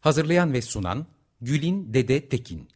Hazırlayan 0.00 0.52
ve 0.52 0.62
sunan 0.62 1.06
Gülin 1.40 1.94
Dede 1.94 2.28
Tekin. 2.28 2.68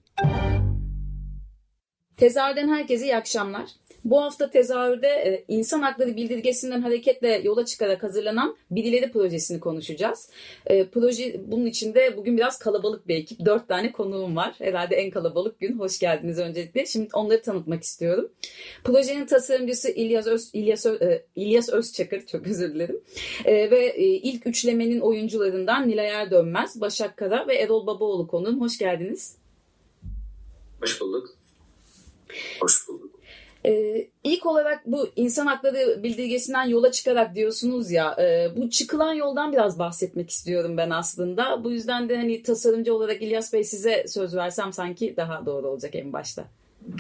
Tezahürden 2.23 2.69
herkese 2.69 3.05
iyi 3.05 3.17
akşamlar. 3.17 3.71
Bu 4.05 4.23
hafta 4.23 4.51
tezahürde 4.51 5.09
e, 5.09 5.45
insan 5.49 5.83
hakları 5.83 6.17
bildirgesinden 6.17 6.81
hareketle 6.81 7.41
yola 7.45 7.65
çıkarak 7.67 8.03
hazırlanan 8.03 8.57
Birileri 8.71 9.12
projesini 9.12 9.61
konuşacağız. 9.61 10.31
E, 10.67 10.85
proje 10.85 11.41
bunun 11.47 11.67
içinde 11.67 12.17
bugün 12.17 12.37
biraz 12.37 12.59
kalabalık 12.59 13.09
bir 13.09 13.17
ekip. 13.17 13.45
Dört 13.45 13.69
tane 13.69 13.93
konuğum 13.93 14.37
var. 14.37 14.55
Herhalde 14.59 14.97
en 14.97 15.11
kalabalık 15.11 15.61
gün. 15.61 15.79
Hoş 15.79 15.98
geldiniz 15.98 16.39
öncelikle. 16.39 16.87
Şimdi 16.87 17.09
onları 17.12 17.43
tanıtmak 17.43 17.83
istiyorum. 17.83 18.31
Projenin 18.84 19.27
tasarımcısı 19.27 19.91
İlyas, 19.91 20.27
Öz, 20.27 20.51
İlyas, 20.53 20.86
e, 20.86 21.25
İlyas 21.36 21.69
Özçakır. 21.69 22.27
Çok 22.27 22.47
özür 22.47 22.75
dilerim. 22.75 23.01
E, 23.45 23.70
ve 23.70 23.86
e, 23.86 24.05
ilk 24.05 24.47
üçlemenin 24.47 25.01
oyuncularından 25.01 25.89
Nilay 25.89 26.09
Erdönmez, 26.09 26.81
Başak 26.81 27.17
Kara 27.17 27.48
ve 27.48 27.57
Erol 27.57 27.86
Babaoğlu 27.86 28.27
konuğum. 28.27 28.61
Hoş 28.61 28.79
geldiniz. 28.79 29.36
Hoş 30.81 31.01
bulduk. 31.01 31.42
Hoş 32.61 32.88
bulduk. 32.88 33.12
Ee, 33.66 34.08
ilk 34.25 34.47
olarak 34.47 34.86
bu 34.86 35.08
insan 35.16 35.47
hakları 35.47 36.02
bildirgesinden 36.02 36.64
yola 36.64 36.92
çıkarak 36.92 37.34
diyorsunuz 37.34 37.91
ya 37.91 38.16
e, 38.20 38.56
bu 38.56 38.70
çıkılan 38.70 39.12
yoldan 39.12 39.52
biraz 39.52 39.78
bahsetmek 39.78 40.30
istiyorum 40.30 40.77
ben 40.77 40.91
aslında. 40.91 41.64
Bu 41.64 41.70
yüzden 41.70 42.08
de 42.08 42.16
hani 42.16 42.42
tasarımcı 42.42 42.94
olarak 42.94 43.22
İlyas 43.22 43.52
Bey 43.52 43.64
size 43.64 44.05
söz 44.08 44.36
versem 44.36 44.72
sanki 44.72 45.14
daha 45.16 45.47
doğru 45.47 45.69
olacak 45.69 45.94
en 45.94 46.12
başta. 46.12 46.44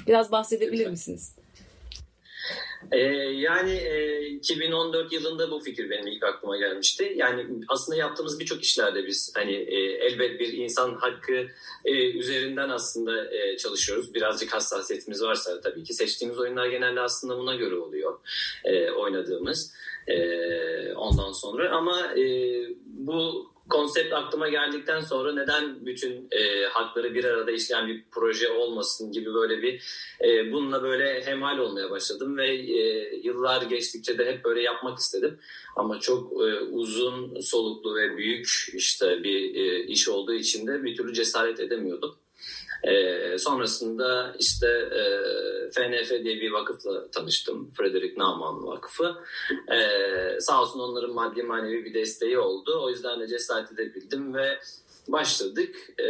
Biraz 0.06 0.32
bahsedebilir 0.32 0.86
misiniz? 0.86 1.34
Ee, 2.92 2.98
yani 2.98 3.70
e, 3.70 4.26
2014 4.26 5.12
yılında 5.12 5.50
bu 5.50 5.60
fikir 5.60 5.90
benim 5.90 6.06
ilk 6.06 6.22
aklıma 6.22 6.56
gelmişti. 6.56 7.12
Yani 7.16 7.46
aslında 7.68 7.98
yaptığımız 7.98 8.40
birçok 8.40 8.62
işlerde 8.62 9.06
biz 9.06 9.32
hani 9.36 9.52
e, 9.52 9.78
elbet 9.78 10.40
bir 10.40 10.52
insan 10.52 10.94
hakkı 10.94 11.46
e, 11.84 12.10
üzerinden 12.10 12.68
aslında 12.68 13.34
e, 13.34 13.56
çalışıyoruz. 13.56 14.14
Birazcık 14.14 14.54
hassasiyetimiz 14.54 15.22
varsa 15.22 15.60
tabii 15.60 15.84
ki 15.84 15.94
seçtiğimiz 15.94 16.38
oyunlar 16.38 16.66
genelde 16.66 17.00
aslında 17.00 17.38
buna 17.38 17.54
göre 17.54 17.74
oluyor 17.74 18.18
e, 18.64 18.90
oynadığımız. 18.90 19.74
E, 20.08 20.16
ondan 20.92 21.32
sonra 21.32 21.70
ama 21.70 22.14
e, 22.16 22.24
bu 22.84 23.51
konsept 23.72 24.12
aklıma 24.12 24.48
geldikten 24.48 25.00
sonra 25.00 25.34
neden 25.34 25.86
bütün 25.86 26.28
e, 26.30 26.64
hakları 26.64 27.14
bir 27.14 27.24
arada 27.24 27.50
işleyen 27.50 27.88
bir 27.88 28.04
proje 28.10 28.50
olmasın 28.50 29.12
gibi 29.12 29.34
böyle 29.34 29.62
bir 29.62 29.82
e, 30.24 30.52
bununla 30.52 30.82
böyle 30.82 31.22
hemhal 31.24 31.58
olmaya 31.58 31.90
başladım 31.90 32.36
ve 32.36 32.54
e, 32.54 33.16
yıllar 33.22 33.62
geçtikçe 33.62 34.18
de 34.18 34.24
hep 34.32 34.44
böyle 34.44 34.62
yapmak 34.62 34.98
istedim. 34.98 35.38
Ama 35.76 36.00
çok 36.00 36.32
e, 36.32 36.60
uzun 36.60 37.40
soluklu 37.40 37.94
ve 37.94 38.16
büyük 38.16 38.48
işte 38.74 39.22
bir 39.22 39.54
e, 39.54 39.84
iş 39.84 40.08
olduğu 40.08 40.34
için 40.34 40.66
de 40.66 40.84
bir 40.84 40.96
türlü 40.96 41.14
cesaret 41.14 41.60
edemiyordum. 41.60 42.21
E, 42.84 43.38
sonrasında 43.38 44.34
işte 44.38 44.66
e, 44.68 45.02
FNF 45.70 46.10
diye 46.10 46.40
bir 46.40 46.50
vakıfla 46.50 47.10
tanıştım. 47.10 47.72
Frederick 47.74 48.18
Naumann 48.18 48.66
Vakfı. 48.66 49.14
E, 49.72 49.80
sağ 50.40 50.62
olsun 50.62 50.80
onların 50.80 51.14
maddi 51.14 51.42
manevi 51.42 51.84
bir 51.84 51.94
desteği 51.94 52.38
oldu. 52.38 52.80
O 52.82 52.90
yüzden 52.90 53.20
de 53.20 53.28
cesaret 53.28 53.72
edebildim 53.72 54.34
ve 54.34 54.58
başladık. 55.08 55.76
E, 56.00 56.06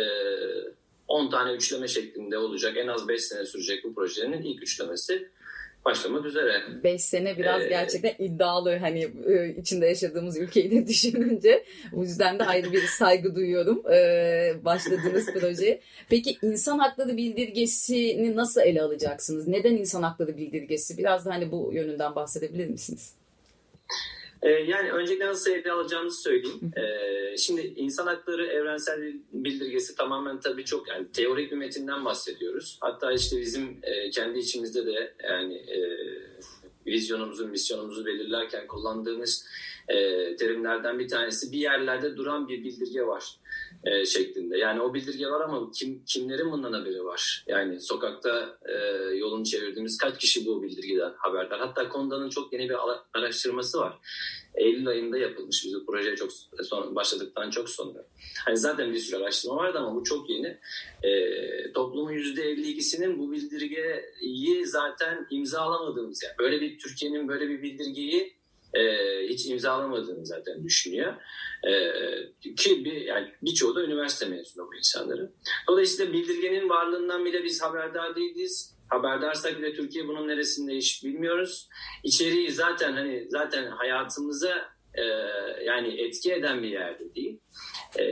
10 1.09 1.31
tane 1.31 1.53
üçleme 1.53 1.89
şeklinde 1.89 2.39
olacak. 2.39 2.77
En 2.77 2.89
az 2.89 3.09
5 3.09 3.25
sene 3.25 3.47
sürecek 3.47 3.85
bu 3.85 3.95
projenin 3.95 4.43
ilk 4.43 4.63
üçlemesi 4.63 5.29
başlamak 5.85 6.25
üzere. 6.25 6.63
5 6.85 7.05
sene 7.05 7.39
biraz 7.39 7.63
ee, 7.63 7.69
gerçekten 7.69 8.15
iddialı 8.19 8.77
hani 8.77 9.09
e, 9.27 9.49
içinde 9.49 9.87
yaşadığımız 9.87 10.39
ülkeyi 10.39 10.71
de 10.71 10.87
düşününce. 10.89 11.65
Bu 11.93 12.03
yüzden 12.03 12.39
de 12.39 12.45
ayrı 12.45 12.73
bir 12.73 12.87
saygı 12.87 13.35
duyuyorum 13.35 13.83
e, 13.93 14.65
başladığınız 14.65 15.27
proje. 15.41 15.81
Peki 16.09 16.37
insan 16.43 16.79
hakları 16.79 17.17
bildirgesini 17.17 18.37
nasıl 18.37 18.61
ele 18.61 18.83
alacaksınız? 18.83 19.49
Neden 19.49 19.77
insan 19.77 20.03
hakları 20.03 20.37
bildirgesi? 20.37 20.99
Biraz 20.99 21.27
da 21.27 21.31
hani 21.31 21.51
bu 21.51 21.71
yönünden 21.73 22.15
bahsedebilir 22.15 22.69
misiniz? 22.69 23.22
Ee, 24.43 24.51
yani 24.51 24.93
öncelikle 24.93 25.27
nasıl 25.27 25.51
ele 25.51 25.73
alacağımızı 25.73 26.23
söyleyeyim. 26.23 26.73
Ee, 26.77 27.37
şimdi 27.37 27.61
insan 27.61 28.07
hakları 28.07 28.47
evrensel 28.47 29.13
bildirgesi 29.33 29.97
tamamen 29.97 30.41
tabii 30.41 30.65
çok 30.65 30.89
yani 30.89 31.07
teorik 31.13 31.53
bir 31.53 31.57
metinden 31.57 32.05
bahsediyoruz. 32.05 32.79
Hatta 32.81 33.13
işte 33.13 33.41
bizim 33.41 33.79
e, 33.83 34.11
kendi 34.11 34.39
içimizde 34.39 34.87
de 34.87 35.15
yani 35.23 35.55
e, 35.55 35.79
vizyonumuzu, 36.87 37.49
misyonumuzu 37.49 38.07
belirlerken 38.07 38.67
kullandığımız 38.67 39.47
e, 39.89 39.97
terimlerden 40.37 40.99
bir 40.99 41.09
tanesi 41.09 41.53
bir 41.53 41.59
yerlerde 41.59 42.17
duran 42.17 42.49
bir 42.49 42.65
bildirge 42.65 43.03
var 43.03 43.42
e, 43.85 44.07
şeklinde. 44.07 44.59
Yani 44.59 44.81
o 44.81 44.95
bildirge 44.95 45.27
var 45.27 45.41
ama 45.41 45.71
kim 45.71 46.05
kimlerin 46.05 46.53
bundan 46.53 46.73
haberi 46.73 47.05
var? 47.05 47.45
Yani 47.47 47.81
sokakta 47.81 48.59
e, 48.69 48.75
yolunu 49.15 49.45
çevirdiğimiz 49.45 49.99
kaç 49.99 50.19
kişi 50.19 50.47
bu 50.47 50.63
bildirgeden 50.63 51.13
haberdar? 51.17 51.61
Hatta 51.61 51.89
Konda'nın 51.89 52.31
çok 52.31 52.53
yeni 52.53 52.69
bir 52.69 52.77
araştırması 53.15 53.79
var. 53.79 53.99
Eylül 54.55 54.89
ayında 54.89 55.19
yapılmış. 55.19 55.65
Biz 55.65 55.75
bu 55.75 55.87
projeye 55.87 56.17
çok 56.17 56.31
son, 56.63 56.95
başladıktan 56.95 57.51
çok 57.51 57.71
sonra. 57.71 58.07
Hani 58.45 58.57
zaten 58.57 58.93
bir 58.93 58.99
sürü 58.99 59.17
araştırma 59.17 59.57
vardı 59.57 59.79
ama 59.79 59.95
bu 59.95 60.05
çok 60.05 60.31
yeni. 60.31 60.59
E, 61.03 61.73
toplumun 61.73 62.13
%52'sinin 62.13 63.19
bu 63.19 63.33
bildirgeyi 63.33 64.67
zaten 64.67 65.27
imzalamadığımız 65.31 66.23
yani 66.23 66.35
böyle 66.39 66.61
bir 66.61 66.79
Türkiye'nin 66.79 67.29
böyle 67.29 67.49
bir 67.49 67.63
bildirgeyi 67.63 68.42
e, 68.75 68.83
hiç 69.29 69.47
imzalamadığını 69.47 70.27
zaten 70.27 70.65
düşünüyor. 70.65 71.15
E, 71.65 72.55
ki 72.57 72.85
bir, 72.85 73.01
yani 73.01 73.33
birçoğu 73.43 73.75
da 73.75 73.85
üniversite 73.85 74.27
mezunu 74.27 74.67
bu 74.67 74.75
insanların. 74.75 75.35
Dolayısıyla 75.69 76.13
bildirgenin 76.13 76.69
varlığından 76.69 77.25
bile 77.25 77.45
biz 77.45 77.63
haberdar 77.63 78.17
değiliz. 78.17 78.73
Haberdarsak 78.89 79.59
bile 79.59 79.75
Türkiye 79.75 80.09
bunun 80.09 80.29
neresinde 80.29 80.77
hiç 80.77 81.05
bilmiyoruz. 81.05 81.69
İçeriği 82.05 82.53
zaten 82.53 82.93
hani 82.93 83.27
zaten 83.29 83.71
hayatımıza 83.71 84.73
e, 84.95 85.03
yani 85.65 86.01
etki 86.01 86.33
eden 86.33 86.63
bir 86.63 86.69
yerde 86.69 87.15
değil. 87.15 87.41
E, 87.99 88.05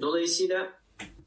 dolayısıyla 0.00 0.72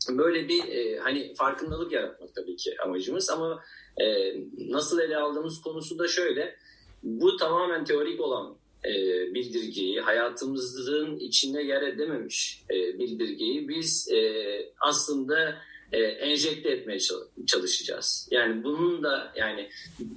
böyle 0.10 0.48
bir 0.48 0.68
e, 0.68 1.00
hani 1.00 1.34
farkındalık 1.36 1.92
yaratmak 1.92 2.36
tabii 2.36 2.56
ki 2.56 2.76
amacımız 2.86 3.30
ama 3.30 3.64
e, 4.02 4.34
nasıl 4.58 5.00
ele 5.00 5.18
aldığımız 5.18 5.62
konusu 5.62 6.00
da 6.00 6.08
şöyle. 6.08 6.56
Bu 7.04 7.38
tamamen 7.38 7.86
teorik 7.86 8.22
olan 8.22 8.59
e, 8.86 8.94
bildirgeyi, 9.34 10.02
hayatımızın 10.02 11.20
içinde 11.20 11.62
yer 11.62 11.82
edememiş 11.82 12.64
e, 12.70 13.00
bildirgeyi 13.00 13.70
biz 13.70 14.12
e, 14.12 14.22
aslında 14.80 15.58
e, 15.92 16.02
enjekte 16.02 16.70
etmeye 16.70 17.00
çalışacağız. 17.48 18.28
Yani 18.32 18.64
bunun 18.64 19.04
da 19.04 19.34
yani 19.36 19.70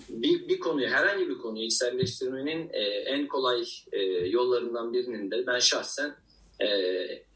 bir, 0.09 0.49
bir 0.49 0.61
konuyu, 0.61 0.89
herhangi 0.89 1.29
bir 1.29 1.39
konuyu 1.39 1.65
içselleştirmenin 1.65 2.71
e, 2.73 2.81
en 2.85 3.29
kolay 3.29 3.65
e, 3.93 4.01
yollarından 4.29 4.93
birinin 4.93 5.31
de 5.31 5.47
ben 5.47 5.59
şahsen 5.59 6.15
e, 6.61 6.67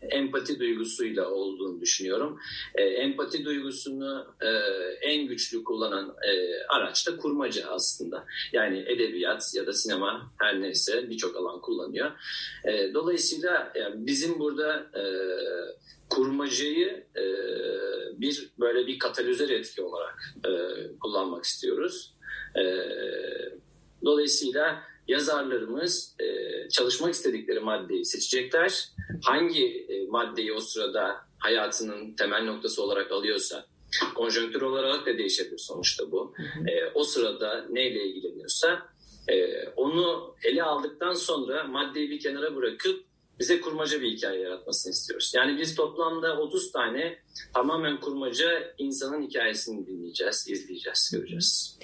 empati 0.00 0.58
duygusuyla 0.58 1.30
olduğunu 1.30 1.80
düşünüyorum. 1.80 2.38
E, 2.74 2.82
empati 2.82 3.44
duygusunu 3.44 4.26
e, 4.40 4.48
en 5.08 5.26
güçlü 5.26 5.64
kullanan 5.64 6.08
e, 6.08 6.62
araç 6.68 7.08
da 7.08 7.16
kurmaca 7.16 7.66
aslında. 7.68 8.24
Yani 8.52 8.84
edebiyat 8.86 9.54
ya 9.54 9.66
da 9.66 9.72
sinema 9.72 10.32
her 10.40 10.60
neyse 10.60 11.10
birçok 11.10 11.36
alan 11.36 11.60
kullanıyor. 11.60 12.12
E, 12.64 12.94
dolayısıyla 12.94 13.72
yani 13.74 14.06
bizim 14.06 14.38
burada 14.38 14.76
e, 14.76 15.04
kurmacayı 16.08 17.06
e, 17.16 17.24
bir 18.20 18.50
böyle 18.58 18.86
bir 18.86 18.98
katalizör 18.98 19.50
etki 19.50 19.82
olarak 19.82 20.34
e, 20.44 20.50
kullanmak 21.00 21.44
istiyoruz. 21.44 22.14
E, 22.56 22.62
dolayısıyla 24.04 24.82
yazarlarımız 25.08 26.16
e, 26.20 26.26
çalışmak 26.68 27.14
istedikleri 27.14 27.60
maddeyi 27.60 28.04
seçecekler. 28.04 28.88
Hangi 29.24 29.86
e, 29.88 30.06
maddeyi 30.06 30.52
o 30.52 30.60
sırada 30.60 31.16
hayatının 31.38 32.16
temel 32.16 32.44
noktası 32.44 32.82
olarak 32.82 33.12
alıyorsa, 33.12 33.66
konjonktür 34.14 34.62
olarak 34.62 35.06
da 35.06 35.18
değişebilir 35.18 35.58
sonuçta 35.58 36.10
bu. 36.10 36.34
E, 36.68 36.90
o 36.94 37.04
sırada 37.04 37.66
neyle 37.70 38.04
ilgileniyorsa 38.04 38.96
E, 39.28 39.68
onu 39.76 40.34
ele 40.44 40.62
aldıktan 40.62 41.12
sonra 41.12 41.64
maddeyi 41.64 42.10
bir 42.10 42.20
kenara 42.20 42.56
bırakıp 42.56 43.04
bize 43.38 43.60
kurmaca 43.60 44.02
bir 44.02 44.10
hikaye 44.10 44.40
yaratmasını 44.40 44.92
istiyoruz. 44.92 45.32
Yani 45.36 45.60
biz 45.60 45.74
toplamda 45.74 46.38
30 46.38 46.72
tane 46.72 47.18
tamamen 47.54 48.00
kurmaca 48.00 48.74
insanın 48.78 49.26
hikayesini 49.28 49.86
dinleyeceğiz, 49.86 50.48
izleyeceğiz, 50.48 51.10
göreceğiz. 51.12 51.78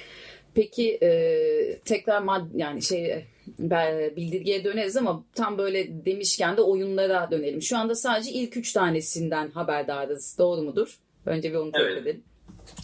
Peki 0.54 0.98
e, 1.02 1.78
tekrar 1.84 2.22
mad 2.22 2.46
yani 2.54 2.82
şey 2.82 3.24
bildirgeye 4.16 4.64
döneriz 4.64 4.96
ama 4.96 5.24
tam 5.34 5.58
böyle 5.58 6.04
demişken 6.04 6.56
de 6.56 6.60
oyunlara 6.60 7.30
dönelim. 7.30 7.62
Şu 7.62 7.78
anda 7.78 7.94
sadece 7.94 8.30
ilk 8.30 8.56
üç 8.56 8.72
tanesinden 8.72 9.50
haberdarız. 9.50 10.36
Doğru 10.38 10.62
mudur? 10.62 10.98
Önce 11.26 11.50
bir 11.50 11.56
onu 11.56 11.70
evet. 11.74 12.02
edelim. 12.02 12.22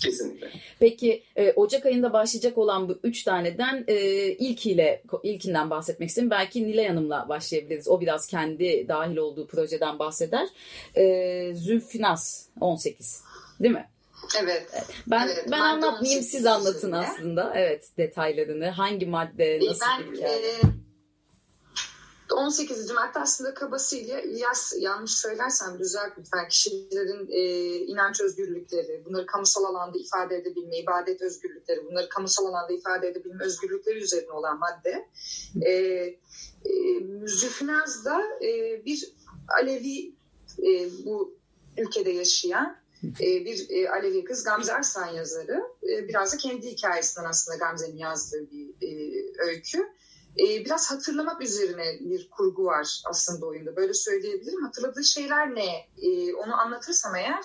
Kesinlikle. 0.02 0.50
Peki 0.78 1.22
e, 1.36 1.52
Ocak 1.52 1.86
ayında 1.86 2.12
başlayacak 2.12 2.58
olan 2.58 2.88
bu 2.88 2.98
üç 3.02 3.22
taneden 3.22 3.84
e, 3.88 3.96
ilkiyle 4.32 5.02
ilkinden 5.22 5.70
bahsetmek 5.70 6.08
istedim. 6.08 6.30
Belki 6.30 6.66
Nilay 6.66 6.88
Hanım'la 6.88 7.28
başlayabiliriz. 7.28 7.88
O 7.88 8.00
biraz 8.00 8.26
kendi 8.26 8.88
dahil 8.88 9.16
olduğu 9.16 9.46
projeden 9.46 9.98
bahseder. 9.98 10.48
E, 10.96 11.54
Zülfinas 11.54 12.46
18 12.60 13.22
değil 13.60 13.74
mi? 13.74 13.88
Evet. 14.36 14.68
Ben 15.06 15.26
evet, 15.26 15.46
ben 15.50 15.60
anlatmayayım 15.60 16.22
siz 16.22 16.46
anlatın 16.46 16.92
aslında. 16.92 17.52
Evet 17.54 17.88
detaylarını. 17.98 18.68
Hangi 18.68 19.06
madde 19.06 19.60
nasıl 19.62 19.86
ben, 19.98 20.12
bir 20.12 20.16
hikaye? 20.16 20.50
E, 20.50 20.60
18. 22.34 22.90
madde 22.90 23.18
aslında 23.20 23.54
kabasıyla 23.54 24.20
yaz, 24.26 24.74
yanlış 24.78 25.12
söylersem 25.12 25.78
düzelt 25.78 26.12
lütfen 26.18 26.48
kişilerin 26.48 27.28
e, 27.30 27.74
inanç 27.76 28.20
özgürlükleri, 28.20 29.02
bunları 29.04 29.26
kamusal 29.26 29.64
alanda 29.64 29.98
ifade 29.98 30.36
edebilme, 30.36 30.78
ibadet 30.78 31.22
özgürlükleri, 31.22 31.84
bunları 31.84 32.08
kamusal 32.08 32.46
alanda 32.46 32.72
ifade 32.72 33.08
edebilme 33.08 33.44
özgürlükleri 33.44 33.98
üzerine 33.98 34.32
olan 34.32 34.58
madde. 34.58 35.08
E, 35.62 35.72
e, 35.72 36.16
Züfinaz 37.24 38.04
da 38.04 38.22
e, 38.44 38.84
bir 38.84 39.12
Alevi 39.60 40.14
e, 40.58 40.90
bu 41.04 41.38
ülkede 41.78 42.10
yaşayan 42.10 42.66
e, 42.66 42.87
bir 43.02 43.66
e, 43.70 43.90
Alevi 43.90 44.24
kız 44.24 44.44
Gamze 44.44 44.74
Arslan 44.74 45.06
yazarı. 45.06 45.62
E, 45.82 46.08
biraz 46.08 46.32
da 46.32 46.36
kendi 46.36 46.70
hikayesinden 46.70 47.28
aslında 47.28 47.56
Gamze'nin 47.56 47.96
yazdığı 47.96 48.50
bir 48.50 48.86
e, 48.86 49.22
öykü 49.38 49.78
e, 50.38 50.64
biraz 50.64 50.90
hatırlamak 50.90 51.42
üzerine 51.42 51.98
bir 52.00 52.30
kurgu 52.30 52.64
var 52.64 53.02
aslında 53.04 53.46
oyunda. 53.46 53.76
Böyle 53.76 53.94
söyleyebilirim. 53.94 54.64
Hatırladığı 54.64 55.04
şeyler 55.04 55.54
ne? 55.54 55.88
Onu 56.44 56.60
anlatırsam 56.60 57.14
eğer 57.16 57.42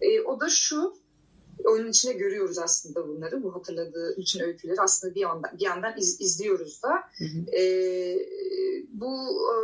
e, 0.00 0.20
o 0.20 0.40
da 0.40 0.48
şu 0.48 0.94
oyunun 1.64 1.90
içine 1.90 2.12
görüyoruz 2.12 2.58
aslında 2.58 3.08
bunları. 3.08 3.42
Bu 3.42 3.54
hatırladığı 3.54 4.16
bütün 4.16 4.40
öyküleri 4.40 4.80
aslında 4.80 5.14
bir 5.14 5.20
yandan, 5.20 5.58
bir 5.58 5.64
yandan 5.64 5.94
iz, 5.98 6.20
izliyoruz 6.20 6.82
da. 6.82 6.90
Hı 7.18 7.24
hı. 7.24 7.56
E, 7.56 7.62
bu 8.92 9.12
e, 9.52 9.55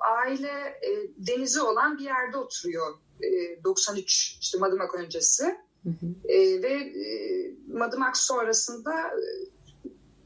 aile 0.00 0.78
e, 0.82 0.90
denizi 1.16 1.62
olan 1.62 1.98
bir 1.98 2.04
yerde 2.04 2.36
oturuyor. 2.36 2.98
E, 3.22 3.64
93 3.64 4.38
işte 4.40 4.58
Madımak 4.58 4.94
öncesi. 4.94 5.44
Hı 5.82 5.88
hı. 5.88 6.28
E, 6.28 6.62
ve 6.62 6.72
e, 6.72 7.10
Madımak 7.68 8.16
sonrasında 8.16 8.92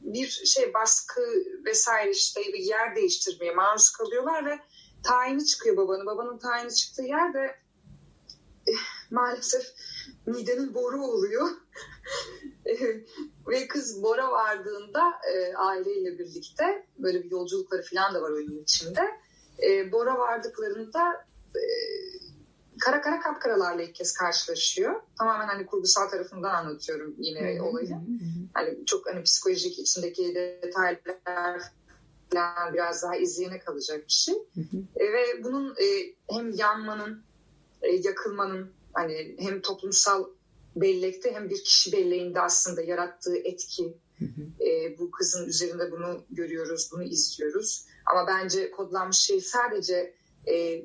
bir 0.01 0.29
şey 0.29 0.75
baskı 0.75 1.23
vesaire 1.65 2.11
işte 2.11 2.41
bir 2.41 2.65
yer 2.65 2.97
değiştirmeye 2.97 3.55
maruz 3.55 3.91
kalıyorlar 3.91 4.47
ve 4.47 4.59
tayini 5.03 5.47
çıkıyor 5.47 5.77
babanın. 5.77 6.07
Babanın 6.07 6.39
tayini 6.39 6.75
çıktığı 6.75 7.03
yerde 7.03 7.57
eh, 8.67 8.79
maalesef 9.11 9.67
midenin 10.27 10.75
boru 10.75 11.03
oluyor. 11.03 11.49
ve 13.49 13.69
kız 13.69 14.03
Bora 14.03 14.31
vardığında 14.31 15.13
e, 15.35 15.55
aileyle 15.55 16.19
birlikte 16.19 16.87
böyle 16.99 17.25
bir 17.25 17.31
yolculukları 17.31 17.83
falan 17.83 18.15
da 18.15 18.23
var 18.23 18.31
oyunun 18.31 18.63
içinde. 18.63 19.01
E, 19.63 19.93
Bora 19.93 20.19
vardıklarında 20.19 21.27
e, 21.57 21.63
kara 22.81 23.01
kara 23.01 23.21
kapkaralarla 23.21 23.83
ilk 23.83 23.95
kez 23.95 24.13
karşılaşıyor. 24.13 25.01
Tamamen 25.19 25.47
hani 25.47 25.67
kurgusal 25.67 26.09
tarafından 26.09 26.55
anlatıyorum 26.55 27.15
yine 27.19 27.63
olayı. 27.63 27.97
Hani 28.55 28.87
çok 28.87 29.07
hani 29.07 29.23
psikolojik 29.23 29.79
içindeki 29.79 30.35
detaylar 30.35 31.63
falan 32.35 32.75
biraz 32.75 33.03
daha 33.03 33.17
izleyene 33.17 33.59
kalacak 33.59 33.99
bir 34.09 34.13
şey. 34.13 34.35
E, 34.97 35.13
ve 35.13 35.45
bunun 35.45 35.71
e, 35.71 36.15
hem 36.31 36.55
yanmanın, 36.55 37.23
e, 37.83 37.91
yakılmanın 37.91 38.73
hani 38.93 39.37
hem 39.39 39.61
toplumsal 39.61 40.25
bellekte 40.77 41.33
hem 41.33 41.51
bir 41.51 41.65
kişi 41.65 41.93
belleğinde 41.93 42.41
aslında 42.41 42.83
yarattığı 42.83 43.37
etki. 43.37 43.97
E, 44.61 44.99
bu 44.99 45.11
kızın 45.11 45.49
üzerinde 45.49 45.93
bunu 45.93 46.25
görüyoruz, 46.31 46.91
bunu 46.93 47.03
izliyoruz. 47.03 47.87
Ama 48.07 48.27
bence 48.27 48.71
kodlanmış 48.71 49.19
şey 49.19 49.41
sadece 49.41 50.15
e, 50.49 50.85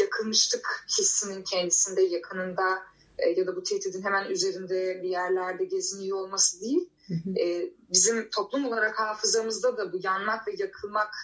yakınmışlık 0.00 0.84
hissinin 0.98 1.42
kendisinde, 1.42 2.02
yakınında 2.02 2.78
e, 3.18 3.28
ya 3.28 3.46
da 3.46 3.56
bu 3.56 3.62
tehditin 3.62 4.02
hemen 4.02 4.30
üzerinde 4.30 5.00
bir 5.02 5.08
yerlerde 5.08 5.64
geziniyor 5.64 6.18
olması 6.18 6.60
değil. 6.60 6.90
Hı 7.08 7.14
hı. 7.14 7.38
E, 7.40 7.72
bizim 7.90 8.30
toplum 8.30 8.64
olarak 8.64 8.98
hafızamızda 8.98 9.76
da 9.76 9.92
bu 9.92 10.00
yanmak 10.02 10.48
ve 10.48 10.52
yakılmak 10.58 11.14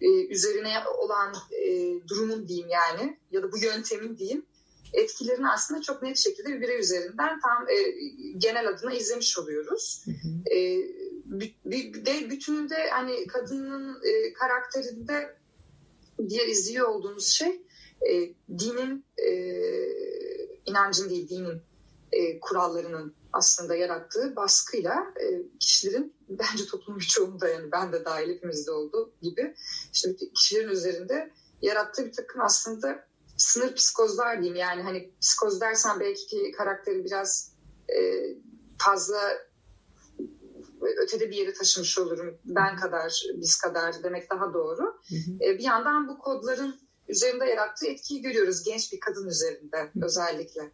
e, 0.00 0.26
üzerine 0.26 0.74
olan 0.98 1.34
e, 1.52 1.94
durumun 2.08 2.48
diyeyim 2.48 2.68
yani 2.68 3.18
ya 3.30 3.42
da 3.42 3.52
bu 3.52 3.58
yöntemin 3.58 4.16
diyeyim 4.18 4.46
etkilerini 4.92 5.48
aslında 5.48 5.82
çok 5.82 6.02
net 6.02 6.16
şekilde 6.16 6.48
bir 6.48 6.60
birey 6.60 6.80
üzerinden 6.80 7.40
tam 7.40 7.68
e, 7.68 7.76
genel 8.38 8.68
adına 8.68 8.94
izlemiş 8.94 9.38
oluyoruz. 9.38 10.04
Hı 10.04 10.10
hı. 10.10 10.54
E, 10.54 10.78
bir 11.64 12.06
de 12.06 12.30
bütününde 12.30 12.90
hani 12.90 13.26
kadının 13.26 13.98
e, 14.04 14.32
karakterinde 14.32 15.36
diğer 16.28 16.46
izliyor 16.46 16.88
olduğumuz 16.88 17.26
şey 17.26 17.62
e, 18.10 18.34
dinin 18.58 19.04
e, 19.18 19.30
inancın 20.66 21.10
değil 21.10 21.28
dinin 21.28 21.62
e, 22.12 22.40
kurallarının 22.40 23.14
aslında 23.32 23.76
yarattığı 23.76 24.36
baskıyla 24.36 25.14
e, 25.22 25.42
kişilerin 25.60 26.14
bence 26.28 26.66
toplumun 26.66 27.00
birçoğunda 27.00 27.48
yani 27.48 27.72
ben 27.72 27.92
de 27.92 28.04
dahil 28.04 28.30
hepimizde 28.30 28.70
olduğu 28.70 29.12
gibi 29.22 29.54
işte 29.92 30.16
kişilerin 30.34 30.68
üzerinde 30.68 31.30
yarattığı 31.62 32.06
bir 32.06 32.12
takım 32.12 32.40
aslında 32.40 33.09
sınır 33.40 33.74
psikozlar 33.74 34.42
diyeyim 34.42 34.56
yani 34.56 34.82
hani 34.82 35.10
psikoz 35.20 35.60
dersen 35.60 36.00
belki 36.00 36.26
ki 36.26 36.52
karakteri 36.56 37.04
biraz 37.04 37.52
e, 37.88 37.98
fazla 38.78 39.20
ötede 40.80 41.30
bir 41.30 41.36
yere 41.36 41.52
taşımış 41.52 41.98
olurum. 41.98 42.38
Ben 42.44 42.76
kadar, 42.76 43.22
biz 43.34 43.56
kadar 43.56 44.02
demek 44.02 44.30
daha 44.30 44.54
doğru. 44.54 44.82
Hı 44.82 45.16
hı. 45.16 45.44
E, 45.44 45.58
bir 45.58 45.64
yandan 45.64 46.08
bu 46.08 46.18
kodların 46.18 46.80
üzerinde 47.08 47.44
yarattığı 47.44 47.86
etkiyi 47.86 48.22
görüyoruz 48.22 48.64
genç 48.64 48.92
bir 48.92 49.00
kadın 49.00 49.28
üzerinde 49.28 49.90
özellikle. 50.02 50.70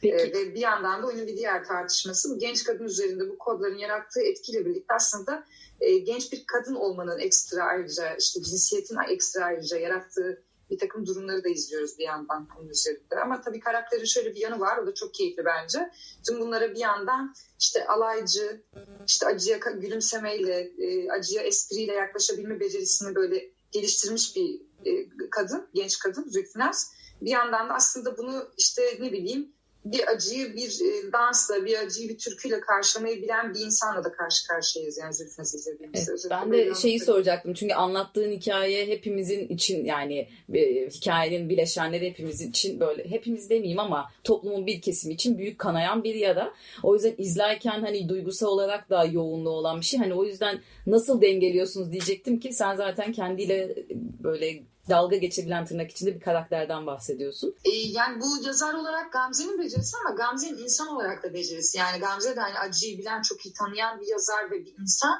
Peki. 0.00 0.14
Ee, 0.14 0.32
ve 0.32 0.54
bir 0.54 0.60
yandan 0.60 1.02
da 1.02 1.06
oyunun 1.06 1.26
bir 1.26 1.36
diğer 1.36 1.64
tartışması 1.64 2.30
bu 2.30 2.38
genç 2.38 2.64
kadın 2.64 2.84
üzerinde 2.84 3.28
bu 3.28 3.38
kodların 3.38 3.78
yarattığı 3.78 4.20
etkiyle 4.20 4.66
birlikte 4.66 4.94
aslında 4.94 5.44
e, 5.80 5.98
genç 5.98 6.32
bir 6.32 6.44
kadın 6.46 6.74
olmanın 6.74 7.18
ekstra 7.18 7.64
ayrıca 7.64 8.16
işte 8.16 8.42
cinsiyetin 8.42 8.96
ekstra 9.08 9.44
ayrıca 9.44 9.76
yarattığı 9.76 10.42
bir 10.70 10.78
takım 10.78 11.06
durumları 11.06 11.44
da 11.44 11.48
izliyoruz 11.48 11.98
bir 11.98 12.04
yandan 12.04 12.48
onun 12.58 12.68
üzerinde. 12.68 13.20
Ama 13.24 13.40
tabii 13.40 13.60
karakterin 13.60 14.04
şöyle 14.04 14.34
bir 14.34 14.40
yanı 14.40 14.60
var 14.60 14.78
o 14.78 14.86
da 14.86 14.94
çok 14.94 15.14
keyifli 15.14 15.44
bence. 15.44 15.90
Tüm 16.26 16.40
bunlara 16.40 16.74
bir 16.74 16.80
yandan 16.80 17.34
işte 17.60 17.86
alaycı, 17.86 18.62
işte 19.06 19.26
acıya 19.26 19.56
gülümsemeyle, 19.56 20.72
e, 20.78 21.10
acıya 21.10 21.42
espriyle 21.42 21.92
yaklaşabilme 21.92 22.60
becerisini 22.60 23.14
böyle 23.14 23.50
geliştirmiş 23.72 24.36
bir 24.36 24.60
e, 24.84 25.08
kadın, 25.30 25.68
genç 25.74 25.98
kadın 25.98 26.28
Zülfinaz. 26.28 26.92
Bir 27.20 27.30
yandan 27.30 27.68
da 27.68 27.74
aslında 27.74 28.18
bunu 28.18 28.48
işte 28.58 28.82
ne 29.00 29.12
bileyim 29.12 29.55
bir 29.92 30.08
acıyı 30.08 30.54
bir 30.56 30.68
e, 30.68 31.12
dansla, 31.12 31.64
bir 31.64 31.78
acıyı 31.78 32.08
bir 32.08 32.18
türküyle 32.18 32.60
karşılamayı 32.60 33.22
bilen 33.22 33.54
bir 33.54 33.60
insanla 33.60 34.04
da 34.04 34.12
karşı 34.12 34.46
karşıyayız 34.48 34.98
yani 34.98 35.14
Zülfünaz 35.14 35.54
izlediğimizde. 35.54 36.12
Evet, 36.12 36.26
ben 36.30 36.52
de 36.52 36.74
şeyi 36.74 37.00
soracaktım 37.00 37.54
çünkü 37.54 37.74
anlattığın 37.74 38.30
hikaye 38.30 38.86
hepimizin 38.86 39.48
için 39.48 39.84
yani 39.84 40.28
e, 40.54 40.88
hikayenin 40.90 41.48
bileşenleri 41.48 42.10
hepimizin 42.10 42.50
için 42.50 42.80
böyle 42.80 43.10
hepimiz 43.10 43.50
demeyeyim 43.50 43.80
ama 43.80 44.10
toplumun 44.24 44.66
bir 44.66 44.80
kesimi 44.80 45.14
için 45.14 45.38
büyük 45.38 45.58
kanayan 45.58 46.04
bir 46.04 46.14
yara. 46.14 46.52
O 46.82 46.94
yüzden 46.94 47.14
izlerken 47.18 47.80
hani 47.80 48.08
duygusal 48.08 48.48
olarak 48.48 48.90
da 48.90 49.04
yoğunluğu 49.04 49.50
olan 49.50 49.80
bir 49.80 49.84
şey. 49.84 50.00
Hani 50.00 50.14
o 50.14 50.24
yüzden 50.24 50.60
nasıl 50.86 51.20
dengeliyorsunuz 51.20 51.92
diyecektim 51.92 52.40
ki 52.40 52.52
sen 52.52 52.76
zaten 52.76 53.12
kendiyle 53.12 53.74
böyle 54.22 54.62
dalga 54.88 55.16
geçebilen 55.16 55.66
tırnak 55.66 55.90
içinde 55.90 56.14
bir 56.14 56.20
karakterden 56.20 56.86
bahsediyorsun. 56.86 57.54
E, 57.64 57.70
yani 57.70 58.20
bu 58.20 58.46
yazar 58.46 58.74
olarak 58.74 59.12
Gamze'nin 59.12 59.58
becerisi 59.58 59.96
ama 60.04 60.16
Gamze'nin 60.16 60.58
insan 60.58 60.88
olarak 60.88 61.22
da 61.22 61.34
becerisi. 61.34 61.78
Yani 61.78 62.00
Gamze 62.00 62.36
de 62.36 62.40
hani 62.40 62.58
acıyı 62.58 62.98
bilen, 62.98 63.22
çok 63.22 63.46
iyi 63.46 63.52
tanıyan 63.52 64.00
bir 64.00 64.06
yazar 64.06 64.50
ve 64.50 64.64
bir 64.64 64.74
insan. 64.80 65.18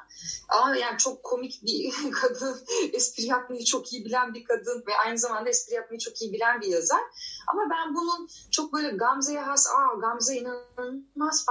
Ama 0.48 0.76
yani 0.76 0.98
çok 0.98 1.22
komik 1.22 1.62
bir 1.62 1.92
kadın, 2.22 2.56
espri 2.92 3.26
yapmayı 3.26 3.64
çok 3.64 3.92
iyi 3.92 4.04
bilen 4.04 4.34
bir 4.34 4.44
kadın 4.44 4.84
ve 4.86 4.92
aynı 5.06 5.18
zamanda 5.18 5.50
espri 5.50 5.74
yapmayı 5.74 6.00
çok 6.00 6.22
iyi 6.22 6.32
bilen 6.32 6.60
bir 6.60 6.66
yazar. 6.66 7.00
Ama 7.46 7.62
ben 7.70 7.94
bunun 7.94 8.28
çok 8.50 8.72
böyle 8.72 8.90
Gamze'ye 8.90 9.40
has, 9.40 9.66
aa 9.66 9.94
Gamze 10.00 10.36
inanılmaz 10.36 11.46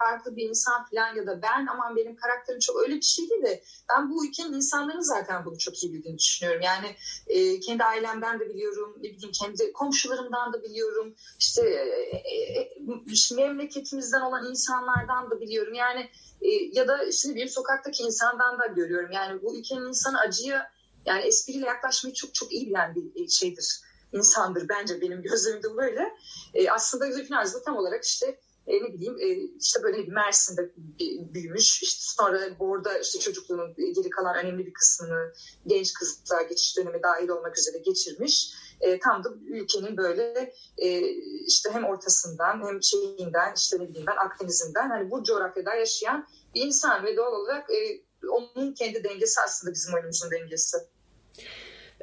farklı 0.00 0.36
bir 0.36 0.48
insan 0.48 0.84
falan 0.84 1.16
ya 1.16 1.26
da 1.26 1.42
ben 1.42 1.66
aman 1.66 1.96
benim 1.96 2.16
karakterim 2.16 2.60
çok 2.60 2.76
öyle 2.76 2.96
bir 2.96 3.02
şey 3.02 3.30
değil 3.30 3.42
de 3.42 3.62
ben 3.90 4.10
bu 4.10 4.26
ülkenin 4.26 4.52
insanların 4.52 5.00
zaten 5.00 5.44
bunu 5.44 5.58
çok 5.58 5.82
iyi 5.82 5.92
bildiğini 5.92 6.18
düşünüyorum. 6.18 6.62
Yani 6.62 6.96
e, 7.26 7.60
kendi 7.60 7.84
ailemden 7.84 8.40
de 8.40 8.48
biliyorum, 8.48 8.96
ne 8.96 9.02
bileyim 9.02 9.32
kendi 9.32 9.72
komşularımdan 9.72 10.52
da 10.52 10.62
biliyorum, 10.62 11.14
işte 11.38 11.68
e, 11.68 12.16
e, 12.16 13.34
memleketimizden 13.34 14.20
olan 14.20 14.50
insanlardan 14.50 15.30
da 15.30 15.40
biliyorum. 15.40 15.74
Yani 15.74 16.10
e, 16.42 16.48
ya 16.72 16.88
da 16.88 17.12
şimdi 17.12 17.36
bir 17.36 17.48
sokaktaki 17.48 18.02
insandan 18.02 18.58
da 18.58 18.66
görüyorum. 18.66 19.10
Yani 19.12 19.42
bu 19.42 19.58
ülkenin 19.58 19.88
insanı 19.88 20.20
acıya 20.20 20.72
yani 21.06 21.22
espriyle 21.22 21.66
yaklaşmayı 21.66 22.14
çok 22.14 22.34
çok 22.34 22.52
iyi 22.52 22.66
bilen 22.66 22.94
bir 22.94 23.28
şeydir 23.28 23.80
insandır 24.12 24.68
bence 24.68 25.00
benim 25.00 25.22
gözlemimde 25.22 25.76
böyle. 25.76 26.16
E, 26.54 26.70
aslında 26.70 27.12
Zülfü 27.12 27.34
Nazlı 27.34 27.62
tam 27.64 27.76
olarak 27.76 28.04
işte 28.04 28.40
e, 28.70 28.82
ne 28.82 28.94
bileyim 28.94 29.16
e, 29.20 29.28
işte 29.60 29.82
böyle 29.82 30.02
Mersin'de 30.02 30.72
büyümüş 31.34 31.82
işte 31.82 32.02
sonra 32.02 32.40
orada 32.58 32.98
işte 32.98 33.18
çocukluğunun 33.18 33.74
geri 33.76 34.10
kalan 34.10 34.36
önemli 34.36 34.66
bir 34.66 34.72
kısmını 34.72 35.32
genç 35.66 35.94
kızlar 35.94 36.42
geçiş 36.42 36.76
dönemi 36.76 37.02
dahil 37.02 37.28
olmak 37.28 37.58
üzere 37.58 37.78
geçirmiş. 37.78 38.52
E, 38.80 38.98
tam 38.98 39.24
da 39.24 39.28
ülkenin 39.46 39.96
böyle 39.96 40.52
e, 40.78 41.00
işte 41.46 41.70
hem 41.72 41.84
ortasından 41.84 42.66
hem 42.66 42.82
şeyinden 42.82 43.54
işte 43.56 43.78
ne 43.78 43.88
bileyim 43.88 44.06
ben 44.06 44.16
Akdeniz'inden 44.16 44.88
hani 44.88 45.10
bu 45.10 45.24
coğrafyada 45.24 45.74
yaşayan 45.74 46.26
bir 46.54 46.66
insan 46.66 47.04
ve 47.04 47.16
doğal 47.16 47.32
olarak 47.32 47.70
e, 47.70 48.04
onun 48.28 48.74
kendi 48.74 49.04
dengesi 49.04 49.40
aslında 49.40 49.74
bizim 49.74 49.94
oyunumuzun 49.94 50.30
dengesi. 50.30 50.76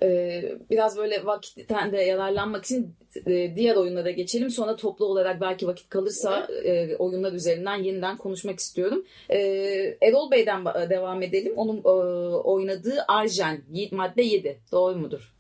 Ee, 0.01 0.43
biraz 0.69 0.97
böyle 0.97 1.25
vakitten 1.25 1.91
de 1.91 1.97
yararlanmak 1.97 2.65
için 2.65 2.95
e, 3.27 3.55
diğer 3.55 3.75
oyunlara 3.75 4.11
geçelim. 4.11 4.49
Sonra 4.49 4.75
toplu 4.75 5.05
olarak 5.05 5.41
belki 5.41 5.67
vakit 5.67 5.89
kalırsa 5.89 6.47
e, 6.63 6.95
oyunlar 6.95 7.33
üzerinden 7.33 7.75
yeniden 7.75 8.17
konuşmak 8.17 8.59
istiyorum. 8.59 9.05
Ee, 9.29 9.97
Erol 10.01 10.31
Bey'den 10.31 10.65
devam 10.65 11.21
edelim. 11.23 11.53
Onun 11.55 11.77
e, 11.77 11.89
oynadığı 12.35 13.05
Arjen 13.07 13.61
madde 13.91 14.21
7. 14.21 14.59
Doğru 14.71 14.95
mudur? 14.95 15.33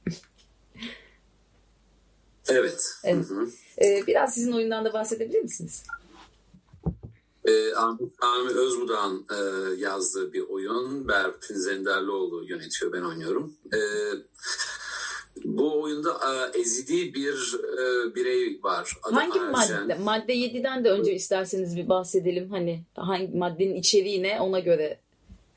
evet. 2.49 2.81
evet. 3.03 3.25
Ee, 3.81 4.07
biraz 4.07 4.33
sizin 4.33 4.51
oyundan 4.51 4.85
da 4.85 4.93
bahsedebilir 4.93 5.41
misiniz? 5.41 5.83
E, 7.47 7.75
Ahmet 7.75 8.09
Sami 8.21 8.49
Özbudağ'ın 8.49 9.25
e, 9.31 9.39
yazdığı 9.81 10.33
bir 10.33 10.41
oyun. 10.41 11.07
Berfin 11.07 11.55
Zenderlioğlu 11.55 12.45
yönetiyor, 12.47 12.93
ben 12.93 13.01
oynuyorum. 13.01 13.53
E, 13.73 13.79
bu 15.45 15.81
oyunda 15.81 16.09
e, 16.11 16.59
ezidi 16.59 17.13
bir 17.13 17.55
e, 17.77 18.15
birey 18.15 18.59
var. 18.63 18.97
Adı 19.03 19.15
hangi 19.15 19.39
Arjen. 19.41 19.81
madde? 19.81 19.95
Madde 19.95 20.33
7'den 20.33 20.83
de 20.83 20.91
önce 20.91 21.13
isterseniz 21.13 21.77
bir 21.77 21.89
bahsedelim. 21.89 22.49
Hani 22.49 22.83
hangi 22.95 23.37
maddenin 23.37 23.75
içeriği 23.75 24.23
ne 24.23 24.41
ona 24.41 24.59
göre 24.59 24.99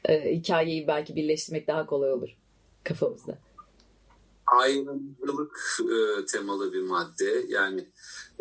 e, 0.05 0.35
hikayeyi 0.37 0.87
belki 0.87 1.17
birleştirmek 1.17 1.67
daha 1.67 1.87
kolay 1.87 2.13
olur 2.13 2.37
kafamızda 2.85 3.39
ayrımcılık 4.51 5.81
e, 5.81 6.27
temalı 6.27 6.73
bir 6.73 6.83
madde. 6.83 7.45
Yani 7.49 7.89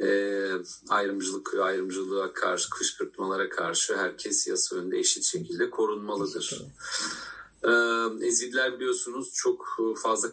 e, 0.01 0.07
ayrımcılık, 0.89 1.53
ayrımcılığa 1.53 2.33
karşı, 2.33 2.69
kışkırtmalara 2.69 3.49
karşı 3.49 3.97
herkes 3.97 4.47
yasa 4.47 4.75
önünde 4.75 4.99
eşit 4.99 5.23
şekilde 5.23 5.69
korunmalıdır. 5.69 6.61
E, 7.63 7.71
Ezidiler 8.27 8.75
biliyorsunuz 8.75 9.31
çok 9.33 9.65
fazla 10.03 10.31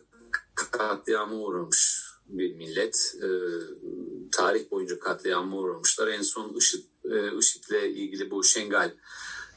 katliama 0.54 1.36
uğramış 1.36 2.06
bir 2.28 2.54
millet. 2.54 3.16
E, 3.22 3.28
tarih 4.32 4.70
boyunca 4.70 4.98
katliama 4.98 5.56
uğramışlar. 5.56 6.08
En 6.08 6.22
son 6.22 6.54
IŞİD, 6.54 6.84
e, 7.04 7.38
IŞİD'le 7.38 7.82
ilgili 7.82 8.30
bu 8.30 8.44
Şengal 8.44 8.94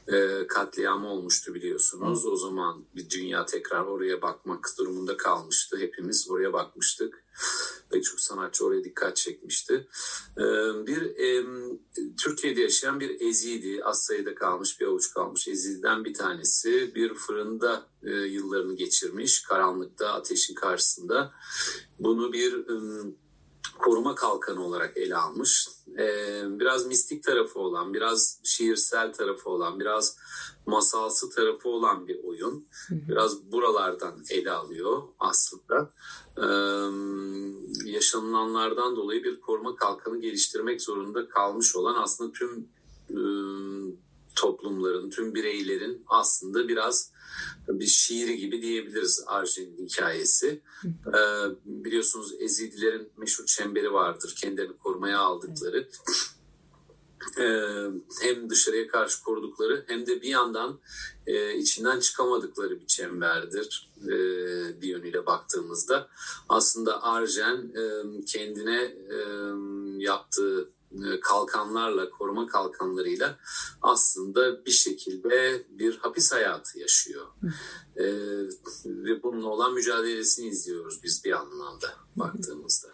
e, 0.08 0.46
katliamı 0.46 1.08
olmuştu 1.08 1.54
biliyorsunuz. 1.54 2.26
O 2.26 2.36
zaman 2.36 2.84
bir 2.96 3.10
dünya 3.10 3.46
tekrar 3.46 3.84
oraya 3.84 4.22
bakmak 4.22 4.68
durumunda 4.78 5.16
kalmıştı. 5.16 5.78
Hepimiz 5.78 6.30
oraya 6.30 6.52
bakmıştık. 6.52 7.24
Pek 7.90 8.04
çok 8.04 8.20
sanatçı 8.20 8.66
oraya 8.66 8.84
dikkat 8.84 9.16
çekmişti. 9.16 9.86
E, 10.36 10.42
bir 10.86 11.02
e, 11.02 11.46
Türkiye'de 12.16 12.60
yaşayan 12.60 13.00
bir 13.00 13.20
Ezidi, 13.20 13.84
az 13.84 14.02
sayıda 14.02 14.34
kalmış 14.34 14.80
bir 14.80 14.86
avuç 14.86 15.14
kalmış 15.14 15.48
Ezidi'den 15.48 16.04
bir 16.04 16.14
tanesi. 16.14 16.94
Bir 16.94 17.14
fırında 17.14 17.86
e, 18.02 18.10
yıllarını 18.10 18.76
geçirmiş, 18.76 19.42
karanlıkta, 19.42 20.12
ateşin 20.12 20.54
karşısında. 20.54 21.32
Bunu 21.98 22.32
bir... 22.32 22.52
E, 22.52 22.74
koruma 23.80 24.14
kalkanı 24.14 24.64
olarak 24.64 24.96
ele 24.96 25.16
almış. 25.16 25.68
Ee, 25.98 26.42
biraz 26.46 26.86
mistik 26.86 27.24
tarafı 27.24 27.58
olan, 27.58 27.94
biraz 27.94 28.40
şiirsel 28.44 29.12
tarafı 29.12 29.50
olan, 29.50 29.80
biraz 29.80 30.16
masalsı 30.66 31.30
tarafı 31.30 31.68
olan 31.68 32.08
bir 32.08 32.24
oyun. 32.24 32.66
Biraz 32.90 33.52
buralardan 33.52 34.14
ele 34.30 34.50
alıyor 34.50 35.02
aslında. 35.18 35.90
Ee, 36.36 36.46
yaşanılanlardan 37.90 38.96
dolayı 38.96 39.24
bir 39.24 39.40
koruma 39.40 39.76
kalkanı 39.76 40.20
geliştirmek 40.20 40.82
zorunda 40.82 41.28
kalmış 41.28 41.76
olan 41.76 42.02
aslında 42.02 42.32
tüm 42.32 42.68
e, 43.10 43.20
toplumların, 44.40 45.10
tüm 45.10 45.34
bireylerin 45.34 46.04
aslında 46.06 46.68
biraz 46.68 47.12
bir 47.68 47.86
şiiri 47.86 48.36
gibi 48.36 48.62
diyebiliriz 48.62 49.24
Arjin'in 49.26 49.86
hikayesi. 49.86 50.60
Ee, 50.84 51.20
biliyorsunuz 51.64 52.34
Ezidilerin 52.38 53.08
meşhur 53.16 53.46
çemberi 53.46 53.92
vardır. 53.92 54.34
Kendilerini 54.40 54.76
korumaya 54.76 55.18
aldıkları. 55.18 55.88
Ee, 57.38 57.86
hem 58.22 58.50
dışarıya 58.50 58.88
karşı 58.88 59.22
korudukları 59.22 59.84
hem 59.86 60.06
de 60.06 60.22
bir 60.22 60.28
yandan 60.28 60.80
e, 61.26 61.56
içinden 61.56 62.00
çıkamadıkları 62.00 62.80
bir 62.80 62.86
çemberdir 62.86 63.90
e, 64.04 64.10
bir 64.82 64.88
yönüyle 64.88 65.26
baktığımızda. 65.26 66.08
Aslında 66.48 67.02
Arjen 67.02 67.56
e, 67.56 68.24
kendine 68.24 68.82
e, 68.84 69.18
yaptığı 69.98 70.70
kalkanlarla, 71.20 72.10
koruma 72.10 72.46
kalkanlarıyla 72.46 73.38
aslında 73.82 74.64
bir 74.66 74.70
şekilde 74.70 75.62
bir 75.68 75.96
hapis 75.96 76.32
hayatı 76.32 76.78
yaşıyor. 76.78 77.26
ee, 77.96 78.04
ve 78.84 79.22
bununla 79.22 79.48
olan 79.48 79.74
mücadelesini 79.74 80.48
izliyoruz 80.48 81.02
biz 81.02 81.24
bir 81.24 81.32
anlamda 81.32 81.86
baktığımızda. 82.16 82.88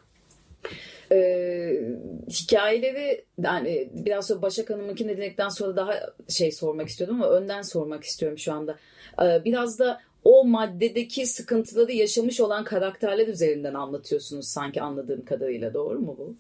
Ee, 1.12 1.98
hikayeleri 2.28 3.24
yani 3.42 3.90
biraz 3.92 4.26
sonra 4.26 4.42
Başak 4.42 4.70
Hanım'ınki 4.70 5.08
dedikten 5.08 5.48
sonra 5.48 5.76
daha 5.76 6.00
şey 6.28 6.52
sormak 6.52 6.88
istiyordum 6.88 7.22
ama 7.22 7.32
önden 7.32 7.62
sormak 7.62 8.04
istiyorum 8.04 8.38
şu 8.38 8.52
anda. 8.52 8.78
Ee, 9.22 9.44
biraz 9.44 9.78
da 9.78 10.00
o 10.24 10.44
maddedeki 10.44 11.26
sıkıntıları 11.26 11.92
yaşamış 11.92 12.40
olan 12.40 12.64
karakterler 12.64 13.28
üzerinden 13.28 13.74
anlatıyorsunuz 13.74 14.48
sanki 14.48 14.82
anladığım 14.82 15.24
kadarıyla 15.24 15.74
doğru 15.74 15.98
mu 15.98 16.16
bu? 16.18 16.36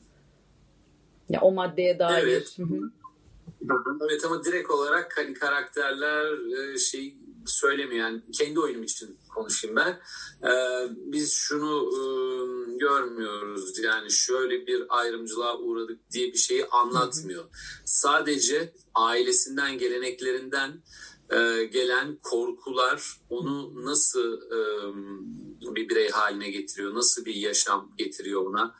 Ya 1.28 1.40
o 1.40 1.52
maddeye 1.52 1.98
dair. 1.98 2.22
Evet. 2.22 2.56
Evet 4.08 4.24
ama 4.24 4.44
direkt 4.44 4.70
olarak 4.70 5.18
hani 5.18 5.34
karakterler 5.34 6.32
e, 6.74 6.78
şey 6.78 7.16
söylemiyor. 7.46 8.08
Yani 8.08 8.22
kendi 8.32 8.60
oyunum 8.60 8.82
için 8.82 9.18
konuşayım 9.34 9.76
ben. 9.76 10.00
Ee, 10.48 10.88
biz 10.96 11.32
şunu 11.32 11.90
e, 11.92 11.98
görmüyoruz. 12.78 13.78
Yani 13.78 14.10
şöyle 14.10 14.66
bir 14.66 14.84
ayrımcılığa 14.88 15.58
uğradık 15.58 16.10
diye 16.10 16.32
bir 16.32 16.38
şeyi 16.38 16.66
anlatmıyor. 16.66 17.44
Sadece 17.84 18.72
ailesinden, 18.94 19.78
geleneklerinden 19.78 20.72
e, 21.30 21.64
gelen 21.64 22.18
korkular 22.22 23.20
onu 23.30 23.84
nasıl 23.84 24.40
bir 25.74 25.88
birey 25.88 26.08
haline 26.08 26.50
getiriyor, 26.50 26.94
nasıl 26.94 27.24
bir 27.24 27.34
yaşam 27.34 27.92
getiriyor 27.98 28.46
ona. 28.46 28.74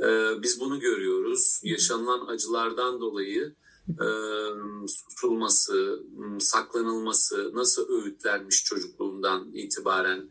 Ee, 0.00 0.42
biz 0.42 0.60
bunu 0.60 0.80
görüyoruz. 0.80 1.60
Yaşanılan 1.62 2.26
acılardan 2.26 3.00
dolayı 3.00 3.54
e, 3.88 4.06
tutulması, 5.10 6.02
saklanılması, 6.38 7.50
nasıl 7.54 7.88
öğütlenmiş 7.88 8.64
çocukluğundan 8.64 9.50
itibaren 9.52 10.30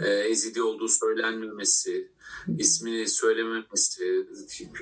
e, 0.00 0.08
ezidi 0.08 0.62
olduğu 0.62 0.88
söylenmemesi, 0.88 2.12
ismini 2.58 3.08
söylememesi, 3.08 4.26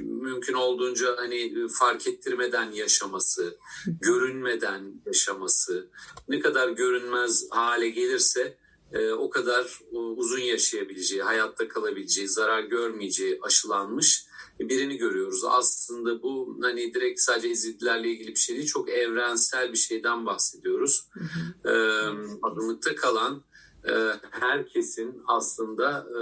mümkün 0.00 0.54
olduğunca 0.54 1.16
hani 1.16 1.68
fark 1.68 2.06
ettirmeden 2.06 2.72
yaşaması, 2.72 3.58
görünmeden 4.00 5.02
yaşaması, 5.06 5.88
ne 6.28 6.40
kadar 6.40 6.68
görünmez 6.68 7.46
hale 7.50 7.88
gelirse 7.88 8.56
e, 8.92 9.12
o 9.12 9.30
kadar 9.30 9.80
e, 9.92 9.96
uzun 9.96 10.40
yaşayabileceği, 10.40 11.22
hayatta 11.22 11.68
kalabileceği, 11.68 12.28
zarar 12.28 12.62
görmeyeceği 12.62 13.38
aşılanmış 13.42 14.26
birini 14.60 14.96
görüyoruz. 14.96 15.44
Aslında 15.44 16.22
bu 16.22 16.58
hani 16.62 16.94
direkt 16.94 17.20
sadece 17.20 17.48
ezidilerle 17.48 18.08
ilgili 18.08 18.28
bir 18.28 18.38
şey 18.38 18.56
değil, 18.56 18.66
çok 18.66 18.88
evrensel 18.88 19.72
bir 19.72 19.78
şeyden 19.78 20.26
bahsediyoruz. 20.26 21.06
Hı 21.12 21.20
hı. 21.20 21.70
E, 21.70 21.74
azınlıkta 22.42 22.94
kalan 22.94 23.34
e, 23.34 23.51
herkesin 24.30 25.22
aslında 25.26 26.06
e, 26.10 26.20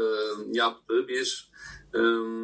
yaptığı 0.52 1.08
bir 1.08 1.50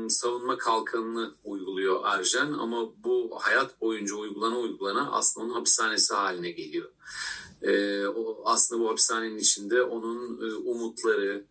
savunma 0.09 0.59
kalkanını 0.59 1.35
uyguluyor 1.45 2.01
Arjen 2.05 2.53
ama 2.53 3.05
bu 3.05 3.39
hayat 3.41 3.81
boyunca 3.81 4.15
uygulana 4.15 4.59
uygulana 4.59 5.13
aslında 5.13 5.47
onun 5.47 5.55
hapishanesi 5.55 6.15
haline 6.15 6.51
geliyor. 6.51 6.91
E, 7.63 8.05
aslında 8.45 8.83
bu 8.83 8.89
hapishanenin 8.89 9.39
içinde 9.39 9.83
onun 9.83 10.49
e, 10.51 10.55
umutları, 10.55 11.45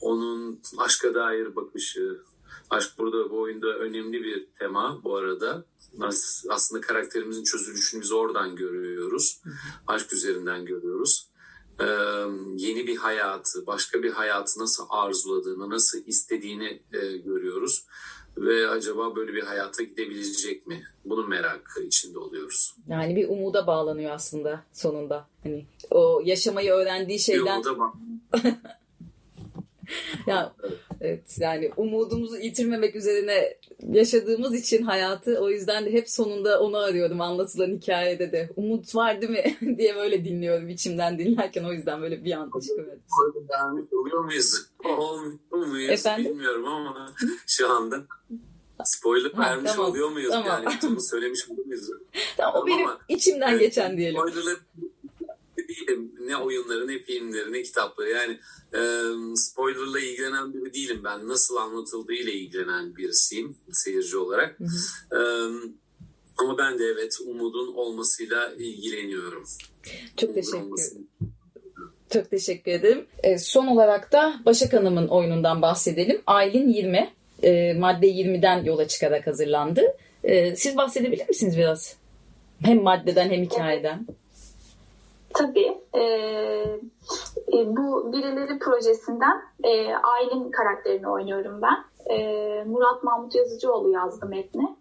onun 0.00 0.60
aşka 0.78 1.14
dair 1.14 1.56
bakışı, 1.56 2.22
aşk 2.70 2.98
burada 2.98 3.30
bu 3.30 3.40
oyunda 3.40 3.66
önemli 3.66 4.24
bir 4.24 4.46
tema 4.58 5.00
bu 5.04 5.16
arada. 5.16 5.64
Aslında 6.48 6.80
karakterimizin 6.80 7.44
çözülüşünü 7.44 8.00
biz 8.02 8.12
oradan 8.12 8.56
görüyoruz. 8.56 9.42
Aşk 9.86 10.12
üzerinden 10.12 10.64
görüyoruz. 10.64 11.28
Ee, 11.80 11.84
yeni 12.56 12.86
bir 12.86 12.96
hayatı, 12.96 13.66
başka 13.66 14.02
bir 14.02 14.12
hayatı 14.12 14.60
nasıl 14.60 14.86
arzuladığını, 14.90 15.70
nasıl 15.70 15.98
istediğini 16.06 16.82
e, 16.92 17.16
görüyoruz. 17.16 17.84
Ve 18.36 18.68
acaba 18.68 19.16
böyle 19.16 19.34
bir 19.34 19.42
hayata 19.42 19.82
gidebilecek 19.82 20.66
mi? 20.66 20.82
Bunun 21.04 21.28
merakı 21.28 21.82
içinde 21.82 22.18
oluyoruz. 22.18 22.74
Yani 22.88 23.16
bir 23.16 23.28
umuda 23.28 23.66
bağlanıyor 23.66 24.12
aslında 24.12 24.64
sonunda. 24.72 25.26
Hani 25.42 25.66
o 25.90 26.22
yaşamayı 26.24 26.72
öğrendiği 26.72 27.18
şeyden... 27.18 27.62
Bir 27.64 27.68
umuda 27.68 27.92
ya 30.26 30.54
evet 31.00 31.36
yani 31.38 31.70
umudumuzu 31.76 32.36
yitirmemek 32.36 32.96
üzerine 32.96 33.56
yaşadığımız 33.88 34.54
için 34.54 34.82
hayatı 34.82 35.38
o 35.40 35.50
yüzden 35.50 35.86
de 35.86 35.92
hep 35.92 36.10
sonunda 36.10 36.60
onu 36.60 36.76
arıyorum 36.76 37.20
anlatılan 37.20 37.70
hikayede 37.70 38.32
de. 38.32 38.50
Umut 38.56 38.94
var 38.94 39.20
değil 39.22 39.32
mi 39.32 39.56
diye 39.78 39.96
böyle 39.96 40.24
dinliyorum 40.24 40.68
içimden 40.68 41.18
dinlerken 41.18 41.64
o 41.64 41.72
yüzden 41.72 42.02
böyle 42.02 42.24
bir 42.24 42.32
anda 42.32 42.60
çıkıverdi. 42.60 43.00
Oluyor 43.92 44.24
muyuz? 44.24 44.66
Olmuyor 44.84 45.66
muyuz 45.66 45.90
Efendim? 45.90 46.32
bilmiyorum 46.32 46.64
ama 46.64 47.14
şu 47.46 47.70
anda 47.70 48.04
spoiler 48.84 49.30
ha, 49.32 49.42
vermiş 49.42 49.72
tamam, 49.72 49.90
oluyor 49.90 50.10
muyuz? 50.10 50.30
Tamam. 50.30 50.62
Yani 50.64 50.78
bunu 50.82 51.00
söylemiş 51.00 51.50
oluyor 51.50 51.66
muyuz? 51.66 51.90
Tamam, 52.36 52.62
o 52.62 52.66
benim 52.66 52.86
ama, 52.86 52.98
içimden 53.08 53.50
evet, 53.50 53.60
geçen 53.60 53.96
diyelim. 53.96 54.20
Spoiler'ı 54.20 54.56
değilim. 55.80 56.12
Ne 56.20 56.36
oyunları, 56.36 56.88
ne 56.88 56.98
filmleri, 56.98 57.52
ne 57.52 57.62
kitapları. 57.62 58.10
Yani 58.10 58.38
e, 58.74 58.80
spoilerla 59.34 60.00
ilgilenen 60.00 60.54
biri 60.54 60.74
değilim 60.74 61.00
ben. 61.04 61.28
Nasıl 61.28 61.56
anlatıldığı 61.56 62.12
ile 62.12 62.32
ilgilenen 62.32 62.96
birisiyim 62.96 63.56
seyirci 63.72 64.16
olarak. 64.16 64.60
Hı 64.60 64.64
hı. 64.64 65.16
E, 65.16 65.20
ama 66.38 66.58
ben 66.58 66.78
de 66.78 66.84
evet 66.84 67.18
umudun 67.26 67.74
olmasıyla 67.74 68.52
ilgileniyorum. 68.58 69.44
Çok 70.16 70.34
teşekkür 70.34 70.58
ederim. 70.58 71.08
Çok 72.10 72.30
teşekkür 72.30 72.72
ederim. 72.72 73.06
E, 73.22 73.38
son 73.38 73.66
olarak 73.66 74.12
da 74.12 74.40
Başak 74.46 74.72
Hanım'ın 74.72 75.08
oyunundan 75.08 75.62
bahsedelim. 75.62 76.22
Aylin 76.26 76.68
20, 76.68 77.10
e, 77.42 77.74
madde 77.74 78.06
20'den 78.06 78.64
yola 78.64 78.88
çıkarak 78.88 79.26
hazırlandı. 79.26 79.82
E, 80.24 80.56
siz 80.56 80.76
bahsedebilir 80.76 81.28
misiniz 81.28 81.56
biraz? 81.56 81.96
Hem 82.62 82.82
maddeden 82.82 83.30
hem 83.30 83.42
hikayeden. 83.42 84.06
Tabii. 85.38 85.80
E, 85.94 86.02
e, 87.52 87.76
bu 87.76 88.12
Birileri 88.12 88.58
projesinden 88.58 89.42
e, 89.64 89.94
Aylin 89.94 90.50
karakterini 90.50 91.08
oynuyorum 91.08 91.62
ben. 91.62 91.84
E, 92.14 92.64
Murat 92.64 93.02
Mahmut 93.02 93.34
Yazıcıoğlu 93.34 93.90
yazdı 93.90 94.26
metni. 94.26 94.76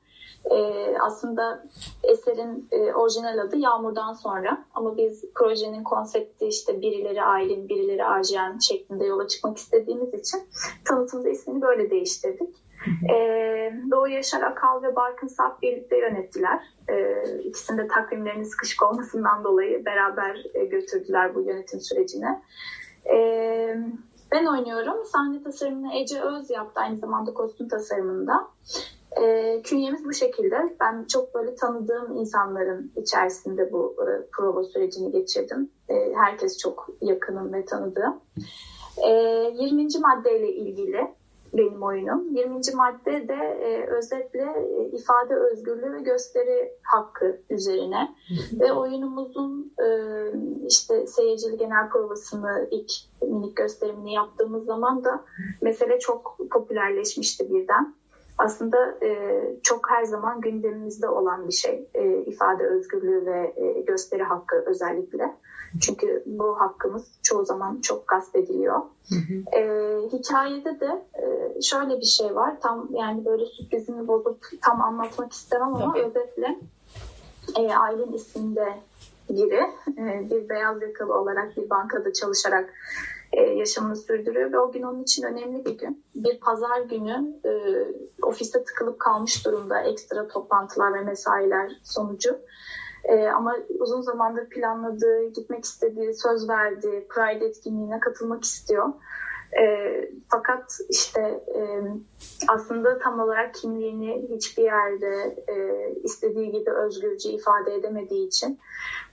E, 0.52 0.88
aslında 1.02 1.64
eserin 2.04 2.68
e, 2.72 2.94
orijinal 2.94 3.38
adı 3.38 3.58
Yağmur'dan 3.58 4.14
sonra 4.14 4.66
ama 4.74 4.98
biz 4.98 5.26
projenin 5.36 5.84
konsepti 5.84 6.46
işte 6.46 6.82
birileri 6.82 7.24
Aylin, 7.24 7.70
birileri 7.70 8.06
Arjen 8.06 8.60
şeklinde 8.60 9.06
yola 9.06 9.28
çıkmak 9.28 9.58
istediğimiz 9.58 10.14
için 10.14 10.40
tanıtımda 10.86 11.30
ismini 11.30 11.62
böyle 11.62 11.90
değiştirdik. 11.90 12.56
E, 13.14 13.18
Doğu 13.92 14.08
Yaşar 14.08 14.42
Akal 14.42 14.84
ve 14.84 14.96
Barkın 14.96 15.28
Saf 15.28 15.62
birlikte 15.62 15.98
yönettiler. 15.98 16.60
E, 16.90 17.24
ikisinde 17.44 17.88
takvimlerinin 17.88 18.44
sıkışık 18.44 18.84
olmasından 18.84 19.44
dolayı 19.44 19.86
beraber 19.86 20.44
e, 20.54 20.66
götürdüler 20.66 21.36
bu 21.36 21.42
yönetim 21.42 21.80
sürecine. 21.80 22.42
E, 23.14 23.18
ben 24.32 24.46
oynuyorum. 24.46 25.06
Sahne 25.06 25.44
tasarımını 25.44 25.94
Ece 25.94 26.22
Öz 26.22 26.50
yaptı 26.50 26.82
aynı 26.82 26.98
zamanda 26.98 27.34
kostüm 27.34 27.68
tasarımında. 27.68 28.48
E, 29.22 29.62
künyemiz 29.62 30.06
bu 30.06 30.14
şekilde. 30.14 30.76
Ben 30.80 31.06
çok 31.14 31.36
böyle 31.36 31.56
tanıdığım 31.56 32.18
insanların 32.18 32.92
içerisinde 32.96 33.72
bu 33.72 33.96
e, 34.02 34.28
prova 34.32 34.64
sürecini 34.64 35.12
geçirdim. 35.12 35.72
E, 35.90 36.14
herkes 36.16 36.58
çok 36.58 36.90
yakınım 37.02 37.54
ve 37.54 37.66
tanıdığım. 37.66 38.20
E, 39.08 39.10
20. 39.60 39.88
maddeyle 40.02 40.54
ilgili 40.54 41.08
benim 41.54 41.84
oyunum. 41.84 42.36
20. 42.36 42.54
madde 42.76 43.28
de 43.28 43.60
e, 43.62 43.88
özetle 43.88 44.42
e, 44.42 44.98
ifade 44.98 45.36
özgürlüğü 45.36 45.94
ve 45.94 46.02
gösteri 46.02 46.72
hakkı 46.84 47.42
üzerine. 47.50 48.16
ve 48.60 48.74
oyunumuzun 48.74 49.74
e, 49.80 49.88
işte 50.68 51.08
seyircili 51.08 51.58
genel 51.58 51.90
provasını 51.90 52.68
ilk 52.72 52.92
minik 53.22 53.58
gösterimini 53.58 54.14
yaptığımız 54.14 54.66
zaman 54.66 55.04
da 55.04 55.26
mesele 55.62 56.00
çok 56.00 56.38
popülerleşmişti 56.52 57.54
birden. 57.54 57.96
Aslında 58.38 58.98
e, 59.04 59.42
çok 59.64 59.90
her 59.90 60.04
zaman 60.04 60.42
gündemimizde 60.42 61.10
olan 61.10 61.48
bir 61.48 61.54
şey 61.54 61.90
e, 61.94 62.18
ifade 62.18 62.68
özgürlüğü 62.68 63.26
ve 63.26 63.54
e, 63.56 63.82
gösteri 63.82 64.24
hakkı 64.24 64.64
özellikle. 64.68 65.34
Çünkü 65.82 66.24
bu 66.26 66.60
hakkımız 66.60 67.04
çoğu 67.24 67.46
zaman 67.46 67.82
çok 67.82 68.08
gasp 68.08 68.36
ediliyor. 68.36 68.82
Hı 69.10 69.16
hı. 69.16 69.58
E, 69.58 69.62
hikayede 70.08 70.80
de 70.80 71.06
e, 71.16 71.62
şöyle 71.62 72.00
bir 72.00 72.06
şey 72.06 72.36
var. 72.36 72.62
Tam 72.62 72.88
yani 72.92 73.26
böyle 73.26 73.46
sürprizini 73.46 74.08
bozup 74.08 74.46
tam 74.62 74.82
anlatmak 74.82 75.34
istemem 75.34 75.76
ama 75.76 75.94
Tabii. 75.94 76.04
özetle 76.04 76.60
e, 77.56 77.76
Aylin 77.76 78.14
isminde 78.14 78.74
biri 79.30 79.62
e, 79.98 80.30
bir 80.30 80.50
beyaz 80.50 80.82
yakalı 80.82 81.20
olarak 81.20 81.58
bir 81.58 81.70
bankada 81.70 82.14
çalışarak 82.14 82.74
e, 83.34 83.42
yaşamını 83.42 83.96
sürdürüyor 83.96 84.52
ve 84.52 84.60
o 84.60 84.72
gün 84.72 84.84
onun 84.84 85.04
için 85.04 85.24
önemli 85.24 85.66
bir 85.66 85.78
gün. 85.78 86.04
Bir 86.16 86.40
pazar 86.40 86.82
günü 86.82 87.34
e, 87.46 87.52
ofiste 88.22 88.64
tıkılıp 88.64 89.00
kalmış 89.00 89.46
durumda 89.46 89.82
ekstra 89.82 90.28
toplantılar 90.28 90.94
ve 90.94 91.02
mesailer 91.02 91.72
sonucu. 91.84 92.40
E, 93.04 93.28
ama 93.28 93.56
uzun 93.80 94.02
zamandır 94.02 94.50
planladığı, 94.50 95.28
gitmek 95.28 95.66
istediği, 95.66 96.14
söz 96.14 96.50
verdiği 96.50 97.08
Pride 97.08 97.46
etkinliğine 97.46 98.00
katılmak 98.00 98.44
istiyor. 98.44 98.94
E, 99.60 99.64
fakat 100.30 100.78
işte 100.90 101.22
e, 101.56 101.82
aslında 102.48 103.00
tam 103.00 103.20
olarak 103.20 103.54
kimliğini 103.54 104.28
hiçbir 104.30 104.64
yerde 104.64 105.44
e, 105.48 105.56
istediği 106.04 106.52
gibi 106.52 106.72
özgürce 106.72 107.32
ifade 107.32 107.76
edemediği 107.76 108.28
için 108.28 108.60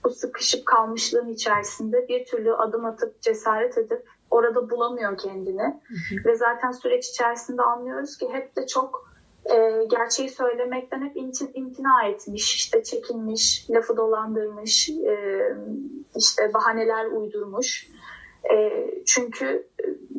bu 0.03 0.09
sıkışıp 0.09 0.65
kalmışlığın 0.65 1.29
içerisinde 1.29 2.07
bir 2.07 2.25
türlü 2.25 2.53
adım 2.53 2.85
atıp 2.85 3.21
cesaret 3.21 3.77
edip 3.77 4.05
orada 4.31 4.69
bulamıyor 4.69 5.17
kendini. 5.17 5.61
Hı 5.61 5.93
hı. 5.93 6.25
Ve 6.25 6.35
zaten 6.35 6.71
süreç 6.71 7.09
içerisinde 7.09 7.61
anlıyoruz 7.61 8.17
ki 8.17 8.29
hep 8.31 8.55
de 8.55 8.67
çok 8.67 9.14
e, 9.45 9.85
gerçeği 9.89 10.29
söylemekten 10.29 11.01
hep 11.01 11.17
imtin, 11.17 11.51
imtina 11.53 12.03
etmiş, 12.03 12.55
işte 12.55 12.83
çekinmiş, 12.83 13.67
lafı 13.69 13.97
dolandırmış, 13.97 14.89
e, 14.89 15.41
işte 16.15 16.53
bahaneler 16.53 17.05
uydurmuş. 17.05 17.87
E, 18.53 18.85
çünkü 19.05 19.67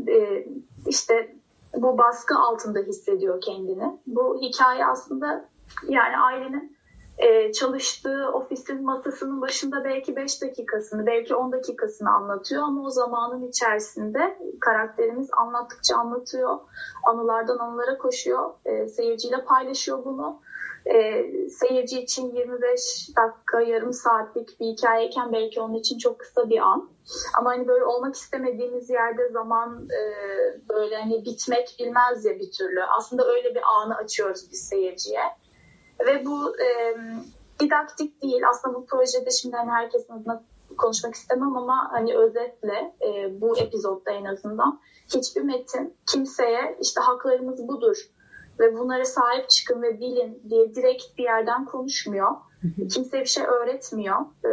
e, 0.08 0.46
işte 0.86 1.36
bu 1.74 1.98
baskı 1.98 2.38
altında 2.38 2.78
hissediyor 2.78 3.40
kendini. 3.40 3.98
Bu 4.06 4.40
hikaye 4.42 4.86
aslında 4.86 5.48
yani 5.88 6.18
ailenin 6.18 6.75
e, 7.18 7.52
çalıştığı 7.52 8.30
ofisin 8.32 8.84
masasının 8.84 9.40
başında 9.40 9.84
belki 9.84 10.16
5 10.16 10.42
dakikasını, 10.42 11.06
belki 11.06 11.34
10 11.34 11.52
dakikasını 11.52 12.10
anlatıyor 12.10 12.62
ama 12.62 12.82
o 12.86 12.90
zamanın 12.90 13.48
içerisinde 13.48 14.38
karakterimiz 14.60 15.28
anlattıkça 15.36 15.96
anlatıyor. 15.96 16.58
Anılardan 17.06 17.58
anılara 17.58 17.98
koşuyor. 17.98 18.50
E, 18.64 18.88
seyirciyle 18.88 19.44
paylaşıyor 19.44 20.04
bunu. 20.04 20.40
E, 20.86 21.24
seyirci 21.48 22.00
için 22.00 22.34
25 22.34 23.08
dakika, 23.16 23.60
yarım 23.60 23.92
saatlik 23.92 24.60
bir 24.60 24.66
hikayeyken 24.66 25.32
belki 25.32 25.60
onun 25.60 25.74
için 25.74 25.98
çok 25.98 26.18
kısa 26.18 26.48
bir 26.48 26.58
an. 26.58 26.90
Ama 27.38 27.50
hani 27.50 27.68
böyle 27.68 27.84
olmak 27.84 28.14
istemediğimiz 28.14 28.90
yerde 28.90 29.28
zaman 29.28 29.88
böyle 30.68 30.96
hani 30.96 31.24
bitmek 31.24 31.76
bilmez 31.78 32.24
ya 32.24 32.38
bir 32.38 32.50
türlü. 32.52 32.84
Aslında 32.98 33.26
öyle 33.26 33.54
bir 33.54 33.62
anı 33.62 33.96
açıyoruz 33.96 34.48
biz 34.52 34.68
seyirciye. 34.68 35.20
Ve 36.06 36.26
bu 36.26 36.60
e, 36.60 36.96
didaktik 37.60 38.22
değil. 38.22 38.48
Aslında 38.50 38.74
bu 38.74 38.86
projede 38.86 39.30
şimdi 39.30 39.56
hani 39.56 39.70
herkesin 39.70 40.12
adına 40.12 40.44
konuşmak 40.78 41.14
istemem 41.14 41.56
ama 41.56 41.88
hani 41.92 42.16
özetle 42.16 42.94
e, 43.06 43.40
bu 43.40 43.58
epizodda 43.58 44.10
en 44.10 44.24
azından 44.24 44.80
hiçbir 45.14 45.42
metin 45.42 45.96
kimseye 46.12 46.78
işte 46.80 47.00
haklarımız 47.00 47.68
budur 47.68 47.96
ve 48.58 48.78
bunlara 48.78 49.04
sahip 49.04 49.50
çıkın 49.50 49.82
ve 49.82 50.00
bilin 50.00 50.42
diye 50.50 50.74
direkt 50.74 51.18
bir 51.18 51.22
yerden 51.22 51.64
konuşmuyor. 51.64 52.30
Kimseye 52.92 53.22
bir 53.22 53.28
şey 53.28 53.44
öğretmiyor. 53.44 54.20
E, 54.44 54.50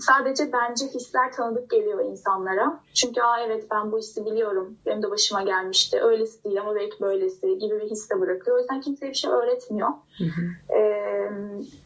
sadece 0.00 0.52
bence 0.52 0.86
hisler 0.86 1.32
tanıdık 1.32 1.70
geliyor 1.70 2.04
insanlara. 2.04 2.80
Çünkü 2.94 3.20
aa 3.20 3.40
evet 3.40 3.66
ben 3.70 3.92
bu 3.92 3.98
hissi 3.98 4.26
biliyorum. 4.26 4.78
Benim 4.86 5.02
de 5.02 5.10
başıma 5.10 5.42
gelmişti. 5.42 6.02
Öylesi 6.02 6.44
değil 6.44 6.60
ama 6.60 6.74
belki 6.74 7.00
böylesi 7.00 7.58
gibi 7.58 7.80
bir 7.80 7.90
his 7.90 8.10
de 8.10 8.20
bırakıyor. 8.20 8.56
O 8.56 8.60
yüzden 8.60 8.80
kimseye 8.80 9.08
bir 9.08 9.16
şey 9.16 9.30
öğretmiyor. 9.30 9.88
Ee, 10.76 11.30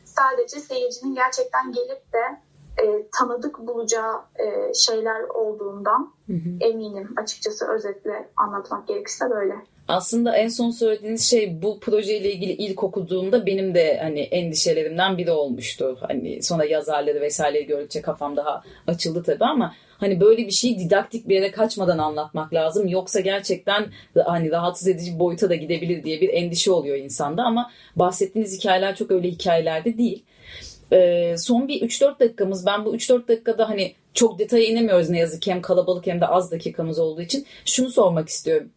sadece 0.05 0.61
seyircinin 0.61 1.15
gerçekten 1.15 1.73
gelip 1.73 2.13
de 2.13 2.41
e, 2.83 3.07
tanıdık 3.19 3.59
bulacağı 3.59 4.15
e, 4.39 4.75
şeyler 4.75 5.23
olduğundan 5.23 6.13
hı 6.27 6.33
hı. 6.33 6.51
eminim 6.61 7.15
açıkçası 7.17 7.67
özetle 7.67 8.29
anlatmak 8.37 8.89
gerekirse 8.89 9.31
böyle. 9.31 9.55
Aslında 9.89 10.37
en 10.37 10.49
son 10.49 10.71
söylediğiniz 10.71 11.31
şey 11.31 11.63
bu 11.63 11.81
projeyle 11.81 12.33
ilgili 12.33 12.53
ilk 12.53 12.85
okuduğumda 12.85 13.47
benim 13.47 13.75
de 13.75 13.99
hani 14.03 14.21
endişelerimden 14.21 15.19
biri 15.19 15.31
olmuştu. 15.31 15.99
Hani 16.01 16.43
sonra 16.43 16.65
yazarları 16.65 17.21
vesaireyi 17.21 17.67
gördükçe 17.67 18.03
kafam 18.03 18.37
daha 18.37 18.63
açıldı 18.87 19.23
tabii 19.27 19.45
ama 19.45 19.75
hani 19.99 20.21
böyle 20.21 20.47
bir 20.47 20.51
şeyi 20.51 20.79
didaktik 20.79 21.29
bir 21.29 21.35
yere 21.35 21.51
kaçmadan 21.51 21.99
anlatmak 21.99 22.55
lazım. 22.55 22.89
Yoksa 22.89 23.21
gerçekten 23.21 23.87
hani 24.25 24.51
rahatsız 24.51 24.89
edici 24.89 25.19
boyuta 25.19 25.51
da 25.51 25.55
gidebilir 25.55 26.05
diye 26.05 26.21
bir 26.21 26.29
endişe 26.29 26.73
oluyor 26.73 26.97
insanda 26.97 27.43
ama 27.43 27.71
bahsettiğiniz 27.97 28.59
hikayeler 28.59 28.97
çok 28.97 29.11
öyle 29.11 29.29
hikayelerde 29.29 29.99
değil. 29.99 30.25
Ee, 30.93 31.35
son 31.39 31.69
bir 31.69 31.83
3-4 31.83 32.21
dakikamız 32.21 32.67
ben 32.67 32.85
bu 32.85 32.97
3-4 32.97 33.29
dakikada 33.29 33.69
hani 33.69 33.95
çok 34.15 34.39
detaya 34.39 34.65
inemiyoruz 34.65 35.11
ne 35.11 35.19
yazık 35.19 35.43
ki 35.43 35.51
hem 35.51 35.63
kalabalık 35.63 36.07
hem 36.07 36.21
de 36.21 36.27
az 36.27 36.51
dakikamız 36.51 36.99
olduğu 36.99 37.23
için 37.23 37.47
şunu 37.65 37.91
sormak 37.91 38.29
istiyorum. 38.29 38.71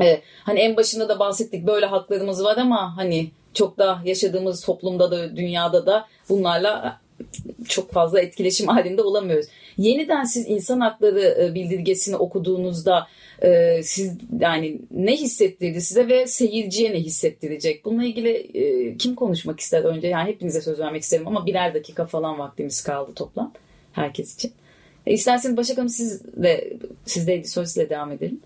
Ee, 0.00 0.20
hani 0.42 0.60
en 0.60 0.76
başında 0.76 1.08
da 1.08 1.18
bahsettik 1.18 1.66
böyle 1.66 1.86
haklarımız 1.86 2.44
var 2.44 2.56
ama 2.56 2.96
hani 2.96 3.30
çok 3.54 3.78
da 3.78 4.02
yaşadığımız 4.04 4.64
toplumda 4.64 5.10
da 5.10 5.36
dünyada 5.36 5.86
da 5.86 6.06
bunlarla 6.28 7.00
çok 7.68 7.92
fazla 7.92 8.20
etkileşim 8.20 8.68
halinde 8.68 9.02
olamıyoruz. 9.02 9.46
Yeniden 9.76 10.24
siz 10.24 10.48
insan 10.48 10.80
hakları 10.80 11.36
e, 11.42 11.54
bildirgesini 11.54 12.16
okuduğunuzda 12.16 13.06
e, 13.42 13.80
siz 13.82 14.12
yani 14.40 14.78
ne 14.90 15.16
hissettirdi 15.16 15.80
size 15.80 16.08
ve 16.08 16.26
seyirciye 16.26 16.92
ne 16.92 17.00
hissettirecek? 17.00 17.84
Bununla 17.84 18.04
ilgili 18.04 18.30
e, 18.30 18.96
kim 18.96 19.14
konuşmak 19.14 19.60
ister 19.60 19.84
önce? 19.84 20.08
Yani 20.08 20.28
hepinize 20.28 20.60
söz 20.60 20.78
vermek 20.78 21.02
isterim 21.02 21.26
ama 21.26 21.46
birer 21.46 21.74
dakika 21.74 22.06
falan 22.06 22.38
vaktimiz 22.38 22.82
kaldı 22.82 23.12
toplam 23.14 23.52
herkes 23.92 24.34
için. 24.34 24.52
E, 25.06 25.12
isterseniz 25.12 25.56
Başak 25.56 25.78
Hanım 25.78 25.88
siz 25.88 26.22
de 26.36 26.72
sizde 27.04 27.34
editör 27.34 27.64
sizle 27.64 27.90
devam 27.90 28.12
edelim. 28.12 28.40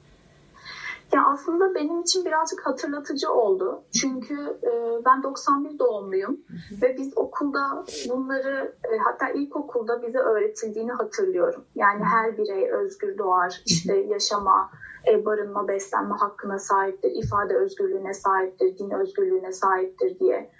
Ya 1.13 1.27
aslında 1.27 1.75
benim 1.75 2.01
için 2.01 2.25
birazcık 2.25 2.67
hatırlatıcı 2.67 3.33
oldu. 3.33 3.83
Çünkü 4.01 4.35
e, 4.63 5.05
ben 5.05 5.23
91 5.23 5.79
doğumluyum 5.79 6.41
ve 6.83 6.97
biz 6.99 7.13
okulda 7.17 7.85
bunları 8.09 8.75
e, 8.93 8.99
hatta 8.99 9.29
ilkokulda 9.29 10.03
bize 10.03 10.19
öğretildiğini 10.19 10.93
hatırlıyorum. 10.93 11.65
Yani 11.75 12.05
her 12.05 12.39
birey 12.39 12.73
özgür 12.73 13.19
doğar, 13.19 13.63
işte 13.67 13.97
yaşama, 13.97 14.71
e, 15.13 15.25
barınma, 15.25 15.69
beslenme 15.69 16.15
hakkına 16.15 16.59
sahiptir, 16.59 17.11
ifade 17.11 17.57
özgürlüğüne 17.57 18.15
sahiptir, 18.15 18.79
din 18.79 18.91
özgürlüğüne 18.91 19.53
sahiptir 19.53 20.19
diye. 20.19 20.51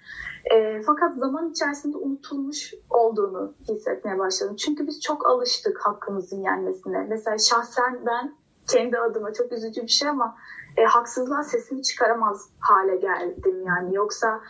E, 0.55 0.83
fakat 0.83 1.17
zaman 1.17 1.51
içerisinde 1.51 1.97
unutulmuş 1.97 2.75
olduğunu 2.91 3.55
hissetmeye 3.69 4.19
başladım. 4.19 4.57
Çünkü 4.57 4.87
biz 4.87 5.01
çok 5.01 5.27
alıştık 5.27 5.87
hakkımızın 5.87 6.43
yenmesine. 6.43 7.07
Mesela 7.09 7.39
şahsen 7.39 8.07
ben 8.07 8.35
kendi 8.69 8.99
adıma 8.99 9.33
çok 9.33 9.53
üzücü 9.53 9.83
bir 9.83 9.89
şey 9.89 10.09
ama 10.09 10.37
e, 10.77 10.85
haksızlığa 10.85 11.43
sesimi 11.43 11.83
çıkaramaz 11.83 12.51
hale 12.59 12.97
geldim 12.97 13.63
yani. 13.67 13.95
Yoksa 13.95 14.41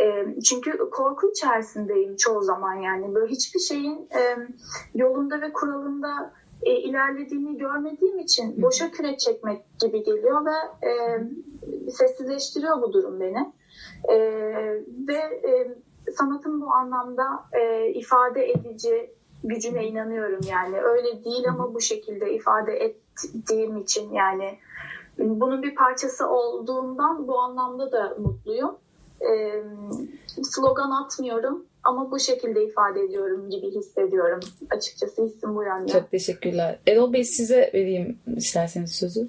e, 0.00 0.26
çünkü 0.42 0.78
korku 0.90 1.30
içerisindeyim 1.30 2.16
çoğu 2.16 2.42
zaman 2.42 2.74
yani. 2.74 3.14
Böyle 3.14 3.32
hiçbir 3.32 3.60
şeyin 3.60 4.08
e, 4.16 4.36
yolunda 4.94 5.40
ve 5.40 5.52
kuralında 5.52 6.32
e, 6.62 6.72
ilerlediğini 6.72 7.58
görmediğim 7.58 8.18
için 8.18 8.62
boşa 8.62 8.90
kürek 8.90 9.20
çekmek 9.20 9.64
gibi 9.80 10.02
geliyor 10.02 10.46
ve 10.46 10.86
e, 10.88 11.20
sessizleştiriyor 11.90 12.82
bu 12.82 12.92
durum 12.92 13.20
beni. 13.20 13.52
E, 14.08 14.16
ve 15.08 15.18
e, 15.48 15.76
sanatın 16.12 16.60
bu 16.60 16.70
anlamda 16.70 17.44
e, 17.52 17.90
ifade 17.90 18.50
edici 18.50 19.10
gücüne 19.44 19.86
inanıyorum 19.86 20.40
yani. 20.50 20.80
Öyle 20.80 21.24
değil 21.24 21.48
ama 21.48 21.74
bu 21.74 21.80
şekilde 21.80 22.34
ifade 22.34 22.84
ettiğim 23.24 23.76
için 23.76 24.12
yani 24.12 24.58
bunun 25.18 25.62
bir 25.62 25.74
parçası 25.74 26.28
olduğundan 26.28 27.28
bu 27.28 27.38
anlamda 27.38 27.92
da 27.92 28.16
mutluyum. 28.18 28.76
E, 29.20 29.62
slogan 30.42 30.90
atmıyorum 30.90 31.66
ama 31.84 32.10
bu 32.10 32.20
şekilde 32.20 32.64
ifade 32.64 33.00
ediyorum 33.00 33.50
gibi 33.50 33.70
hissediyorum. 33.70 34.40
Açıkçası 34.70 35.22
hissim 35.22 35.56
bu 35.56 35.62
yönde. 35.62 35.92
Çok 35.92 36.10
teşekkürler. 36.10 36.78
Erol 36.86 37.12
Bey 37.12 37.24
size 37.24 37.70
vereyim 37.74 38.18
isterseniz 38.36 38.92
sözü. 38.92 39.28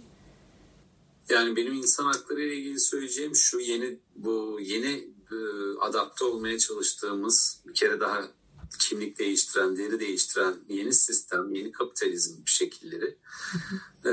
Yani 1.29 1.55
benim 1.55 1.73
insan 1.73 2.05
hakları 2.05 2.41
ile 2.41 2.55
ilgili 2.55 2.79
söyleyeceğim 2.79 3.35
şu 3.35 3.59
yeni 3.59 3.97
bu 4.15 4.57
yeni 4.61 5.07
e, 5.31 5.37
adapte 5.81 6.25
olmaya 6.25 6.57
çalıştığımız 6.57 7.61
bir 7.67 7.73
kere 7.73 7.99
daha 7.99 8.21
kimlik 8.79 9.19
değiştiren, 9.19 9.77
deri 9.77 9.99
değiştiren 9.99 10.55
yeni 10.69 10.93
sistem, 10.93 11.53
yeni 11.53 11.71
kapitalizm 11.71 12.35
şekilleri 12.45 13.17
e, 14.05 14.09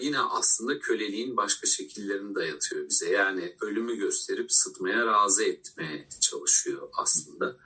yine 0.00 0.18
aslında 0.18 0.78
köleliğin 0.78 1.36
başka 1.36 1.66
şekillerini 1.66 2.34
dayatıyor 2.34 2.88
bize. 2.88 3.10
Yani 3.10 3.56
ölümü 3.60 3.96
gösterip 3.96 4.52
sıtmaya 4.52 5.06
razı 5.06 5.44
etmeye 5.44 6.08
çalışıyor 6.20 6.88
aslında. 6.96 7.56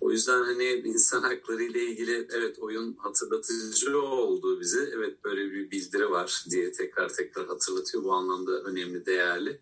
O 0.00 0.10
yüzden 0.10 0.42
hani 0.42 0.64
insan 0.64 1.22
hakları 1.22 1.62
ile 1.62 1.84
ilgili 1.84 2.28
evet 2.30 2.58
oyun 2.58 2.96
hatırlatıcı 2.98 4.02
oldu 4.02 4.60
bize. 4.60 4.90
Evet 4.94 5.24
böyle 5.24 5.50
bir 5.50 5.70
bildiri 5.70 6.10
var 6.10 6.44
diye 6.50 6.72
tekrar 6.72 7.08
tekrar 7.08 7.46
hatırlatıyor. 7.46 8.04
Bu 8.04 8.12
anlamda 8.12 8.62
önemli, 8.62 9.06
değerli. 9.06 9.60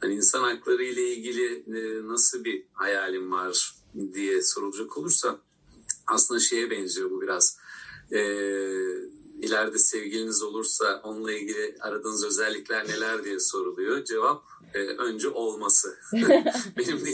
Hani 0.00 0.14
insan 0.14 0.42
hakları 0.42 0.84
ile 0.84 1.14
ilgili 1.14 1.64
e, 1.78 2.08
nasıl 2.08 2.44
bir 2.44 2.64
hayalim 2.72 3.32
var 3.32 3.74
diye 4.14 4.42
sorulacak 4.42 4.98
olursa 4.98 5.38
aslında 6.06 6.40
şeye 6.40 6.70
benziyor 6.70 7.10
bu 7.10 7.20
biraz. 7.20 7.58
E, 8.12 8.20
ileride 9.40 9.78
sevgiliniz 9.78 10.42
olursa 10.42 11.00
onunla 11.04 11.32
ilgili 11.32 11.76
aradığınız 11.80 12.24
özellikler 12.24 12.88
neler 12.88 13.24
diye 13.24 13.40
soruluyor. 13.40 14.04
Cevap 14.04 14.42
e, 14.74 14.78
önce 14.78 15.28
olması. 15.28 15.98
Benim 16.78 17.06
de 17.06 17.10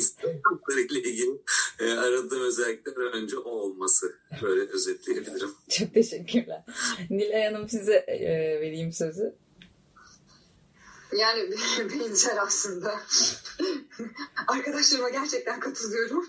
ile 0.91 1.09
ilgili 1.09 1.41
e, 1.81 1.93
aradığım 1.93 2.43
özellikler 2.43 2.97
önce 2.97 3.39
o 3.39 3.51
olması. 3.51 4.15
Böyle 4.43 4.71
özetleyebilirim. 4.71 5.51
Çok 5.69 5.95
teşekkürler. 5.95 6.65
Nilay 7.11 7.45
Hanım 7.45 7.69
size 7.69 7.95
e, 7.95 8.61
vereyim 8.61 8.93
sözü. 8.93 9.35
Yani 11.15 11.51
benzer 11.79 12.37
aslında. 12.37 13.01
Arkadaşlarıma 14.47 15.09
gerçekten 15.09 15.61
katılıyorum. 15.61 16.27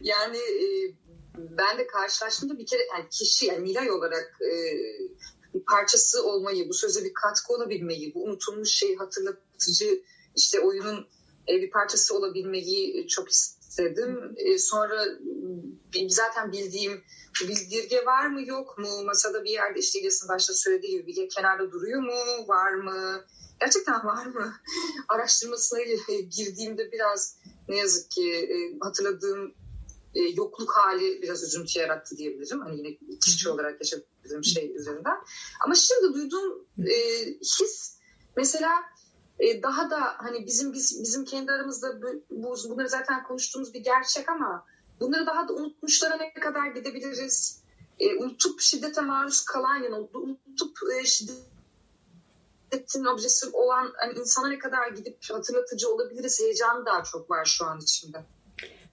yani 0.00 0.38
e, 0.38 0.94
ben 1.36 1.78
de 1.78 1.86
karşılaştığımda 1.86 2.58
bir 2.58 2.66
kere 2.66 2.82
yani 2.92 3.08
kişi 3.10 3.46
yani 3.46 3.64
Nilay 3.64 3.90
olarak 3.90 4.38
e, 4.40 4.52
bir 5.54 5.64
parçası 5.64 6.24
olmayı, 6.24 6.68
bu 6.68 6.74
söze 6.74 7.04
bir 7.04 7.14
katkı 7.14 7.52
olabilmeyi, 7.52 8.14
bu 8.14 8.24
unutulmuş 8.24 8.70
şeyi 8.70 8.96
hatırlatıcı 8.96 10.02
işte 10.36 10.60
oyunun 10.60 11.08
e, 11.48 11.52
bir 11.52 11.70
parçası 11.70 12.16
olabilmeyi 12.16 13.08
çok 13.08 13.30
istedim. 13.30 13.59
E, 14.36 14.58
sonra 14.58 15.04
zaten 16.08 16.52
bildiğim 16.52 17.04
bildirge 17.48 18.06
var 18.06 18.26
mı 18.26 18.46
yok 18.46 18.78
mu? 18.78 19.04
Masada 19.04 19.44
bir 19.44 19.50
yerde 19.50 19.78
işte 19.80 20.00
İlyas'ın 20.00 20.28
başta 20.28 20.54
söylediği 20.54 20.92
gibi 20.92 21.06
bir 21.06 21.28
kenarda 21.28 21.72
duruyor 21.72 22.00
mu? 22.00 22.48
Var 22.48 22.72
mı? 22.72 23.24
Gerçekten 23.60 24.04
var 24.04 24.26
mı? 24.26 24.54
Araştırmasına 25.08 25.80
girdiğimde 26.36 26.92
biraz 26.92 27.36
ne 27.68 27.76
yazık 27.76 28.10
ki 28.10 28.32
e, 28.32 28.78
hatırladığım 28.80 29.54
e, 30.14 30.20
yokluk 30.20 30.76
hali 30.76 31.22
biraz 31.22 31.42
üzüntü 31.42 31.78
yarattı 31.78 32.16
diyebilirim. 32.16 32.60
Hani 32.60 32.78
yine 32.78 32.98
kişi 33.24 33.48
olarak 33.48 33.80
yaşadığım 33.80 34.44
şey 34.44 34.76
üzerinden. 34.76 35.16
Ama 35.64 35.74
şimdi 35.74 36.14
duyduğum 36.14 36.66
e, 36.78 37.26
his 37.40 37.98
mesela 38.36 38.70
e, 39.40 39.62
daha 39.62 39.90
da 39.90 40.00
hani 40.16 40.46
bizim 40.46 40.72
biz, 40.72 41.02
bizim 41.02 41.24
kendi 41.24 41.52
aramızda 41.52 42.02
bu, 42.02 42.06
bu, 42.30 42.56
bunları 42.70 42.88
zaten 42.88 43.22
konuştuğumuz 43.22 43.74
bir 43.74 43.80
gerçek 43.80 44.28
ama 44.28 44.64
bunları 45.00 45.26
daha 45.26 45.48
da 45.48 45.52
unutmuşlara 45.52 46.16
ne 46.16 46.32
kadar 46.32 46.66
gidebiliriz? 46.66 47.60
E, 47.98 48.16
unutup 48.16 48.60
şiddete 48.60 49.00
maruz 49.00 49.44
kalan 49.44 49.76
yani 49.76 50.08
unutup 50.14 50.78
e, 51.00 51.04
şiddetin 51.04 53.04
objesi 53.04 53.46
olan 53.52 53.92
hani 53.96 54.18
insana 54.18 54.48
ne 54.48 54.58
kadar 54.58 54.88
gidip 54.88 55.16
hatırlatıcı 55.30 55.94
olabiliriz 55.94 56.40
heyecanı 56.40 56.86
daha 56.86 57.02
çok 57.02 57.30
var 57.30 57.44
şu 57.44 57.64
an 57.64 57.80
içimde. 57.80 58.18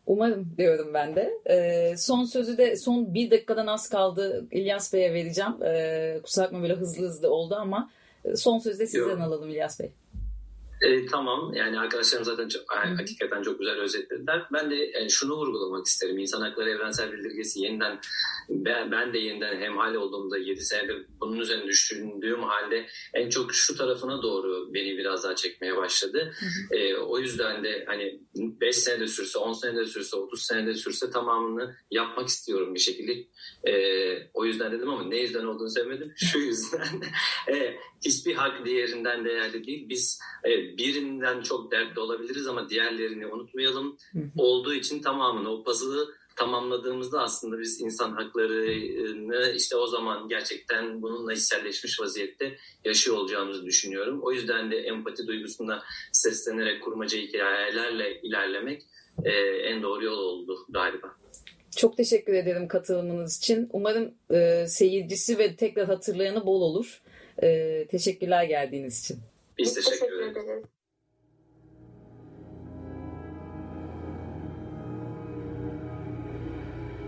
Umarım 0.05 0.53
diyorum 0.57 0.93
ben 0.93 1.15
de. 1.15 1.33
Ee, 1.49 1.97
son 1.97 2.23
sözü 2.23 2.57
de 2.57 2.75
son 2.75 3.13
bir 3.13 3.31
dakikadan 3.31 3.67
az 3.67 3.89
kaldı 3.89 4.47
İlyas 4.51 4.93
Bey'e 4.93 5.13
vereceğim. 5.13 5.63
Ee, 5.63 6.19
kusura 6.23 6.45
bakma 6.45 6.61
böyle 6.61 6.75
hızlı 6.75 7.07
hızlı 7.07 7.29
oldu 7.29 7.55
ama 7.55 7.91
e, 8.25 8.35
son 8.35 8.59
sözü 8.59 8.79
de 8.79 8.87
sizden 8.87 9.09
Yok. 9.09 9.21
alalım 9.21 9.49
İlyas 9.49 9.79
Bey. 9.79 9.91
E, 10.81 11.05
tamam 11.05 11.53
yani 11.53 11.79
arkadaşlarım 11.79 12.25
zaten 12.25 12.47
çok, 12.47 12.61
yani 12.75 12.95
hakikaten 12.95 13.43
çok 13.43 13.59
güzel 13.59 13.75
özetlediler. 13.75 14.47
Ben 14.53 14.71
de 14.71 14.75
yani 14.75 15.09
şunu 15.09 15.35
vurgulamak 15.35 15.85
isterim. 15.85 16.17
İnsan 16.17 16.41
Hakları 16.41 16.69
Evrensel 16.69 17.11
Bildirgesi 17.11 17.59
yeniden 17.59 17.99
ben, 18.49 18.91
ben 18.91 19.13
de 19.13 19.17
yeniden 19.19 19.61
hemhal 19.61 19.95
olduğumda 19.95 20.37
7 20.37 20.61
senede 20.61 20.93
bunun 21.19 21.39
üzerine 21.39 21.67
düşündüğüm 21.67 22.43
halde 22.43 22.87
en 23.13 23.29
çok 23.29 23.53
şu 23.53 23.75
tarafına 23.75 24.23
doğru 24.23 24.73
beni 24.73 24.97
biraz 24.97 25.23
daha 25.23 25.35
çekmeye 25.35 25.77
başladı. 25.77 26.33
E, 26.71 26.95
o 26.95 27.19
yüzden 27.19 27.63
de 27.63 27.83
hani 27.87 28.21
5 28.35 28.75
senede 28.75 29.07
sürse, 29.07 29.39
10 29.39 29.53
senede 29.53 29.85
sürse, 29.85 30.15
30 30.15 30.41
senede 30.41 30.73
sürse 30.73 31.11
tamamını 31.11 31.75
yapmak 31.91 32.27
istiyorum 32.27 32.75
bir 32.75 32.79
şekilde. 32.79 33.27
E, 33.63 34.29
o 34.33 34.45
yüzden 34.45 34.71
dedim 34.71 34.89
ama 34.89 35.03
ne 35.03 35.17
yüzden 35.17 35.45
olduğunu 35.45 35.69
sevmedim. 35.69 36.13
Şu 36.17 36.39
yüzden 36.39 37.01
e, 37.51 37.75
hiçbir 38.05 38.35
hak 38.35 38.65
diğerinden 38.65 39.25
değerli 39.25 39.67
değil. 39.67 39.89
Biz 39.89 40.19
e, 40.45 40.77
birinden 40.77 41.41
çok 41.41 41.71
dertli 41.71 41.99
olabiliriz 41.99 42.47
ama 42.47 42.69
diğerlerini 42.69 43.27
unutmayalım. 43.27 43.97
Olduğu 44.37 44.73
için 44.73 45.01
tamamını 45.01 45.49
o 45.49 45.63
puzzle'ı 45.63 46.16
tamamladığımızda 46.37 47.21
aslında 47.21 47.59
biz 47.59 47.81
insan 47.81 48.11
haklarını 48.11 49.51
işte 49.55 49.75
o 49.75 49.87
zaman 49.87 50.29
gerçekten 50.29 51.01
bununla 51.01 51.33
içselleşmiş 51.33 51.99
vaziyette 51.99 52.57
yaşıyor 52.85 53.17
olacağımızı 53.17 53.65
düşünüyorum. 53.65 54.19
O 54.23 54.31
yüzden 54.31 54.71
de 54.71 54.77
empati 54.77 55.27
duygusunda 55.27 55.83
seslenerek 56.11 56.83
kurmaca 56.83 57.17
hikayelerle 57.17 58.21
ilerlemek 58.21 58.83
e, 59.25 59.31
en 59.41 59.83
doğru 59.83 60.05
yol 60.05 60.17
oldu 60.17 60.65
galiba. 60.69 61.15
Çok 61.77 61.97
teşekkür 61.97 62.33
ederim 62.33 62.67
katılımınız 62.67 63.37
için. 63.37 63.69
Umarım 63.73 64.13
e, 64.33 64.65
seyircisi 64.67 65.37
ve 65.37 65.55
tekrar 65.55 65.85
hatırlayanı 65.85 66.45
bol 66.45 66.61
olur. 66.61 67.01
E, 67.43 67.87
teşekkürler 67.91 68.43
geldiğiniz 68.43 68.99
için. 68.99 69.17
Biz 69.57 69.73
teşekkür, 69.73 69.99
teşekkür 69.99 70.21
ederiz. 70.21 70.63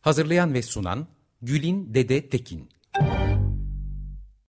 Hazırlayan 0.00 0.54
ve 0.54 0.62
sunan 0.62 1.06
Gülin 1.42 1.94
Dede 1.94 2.28
Tekin 2.28 2.68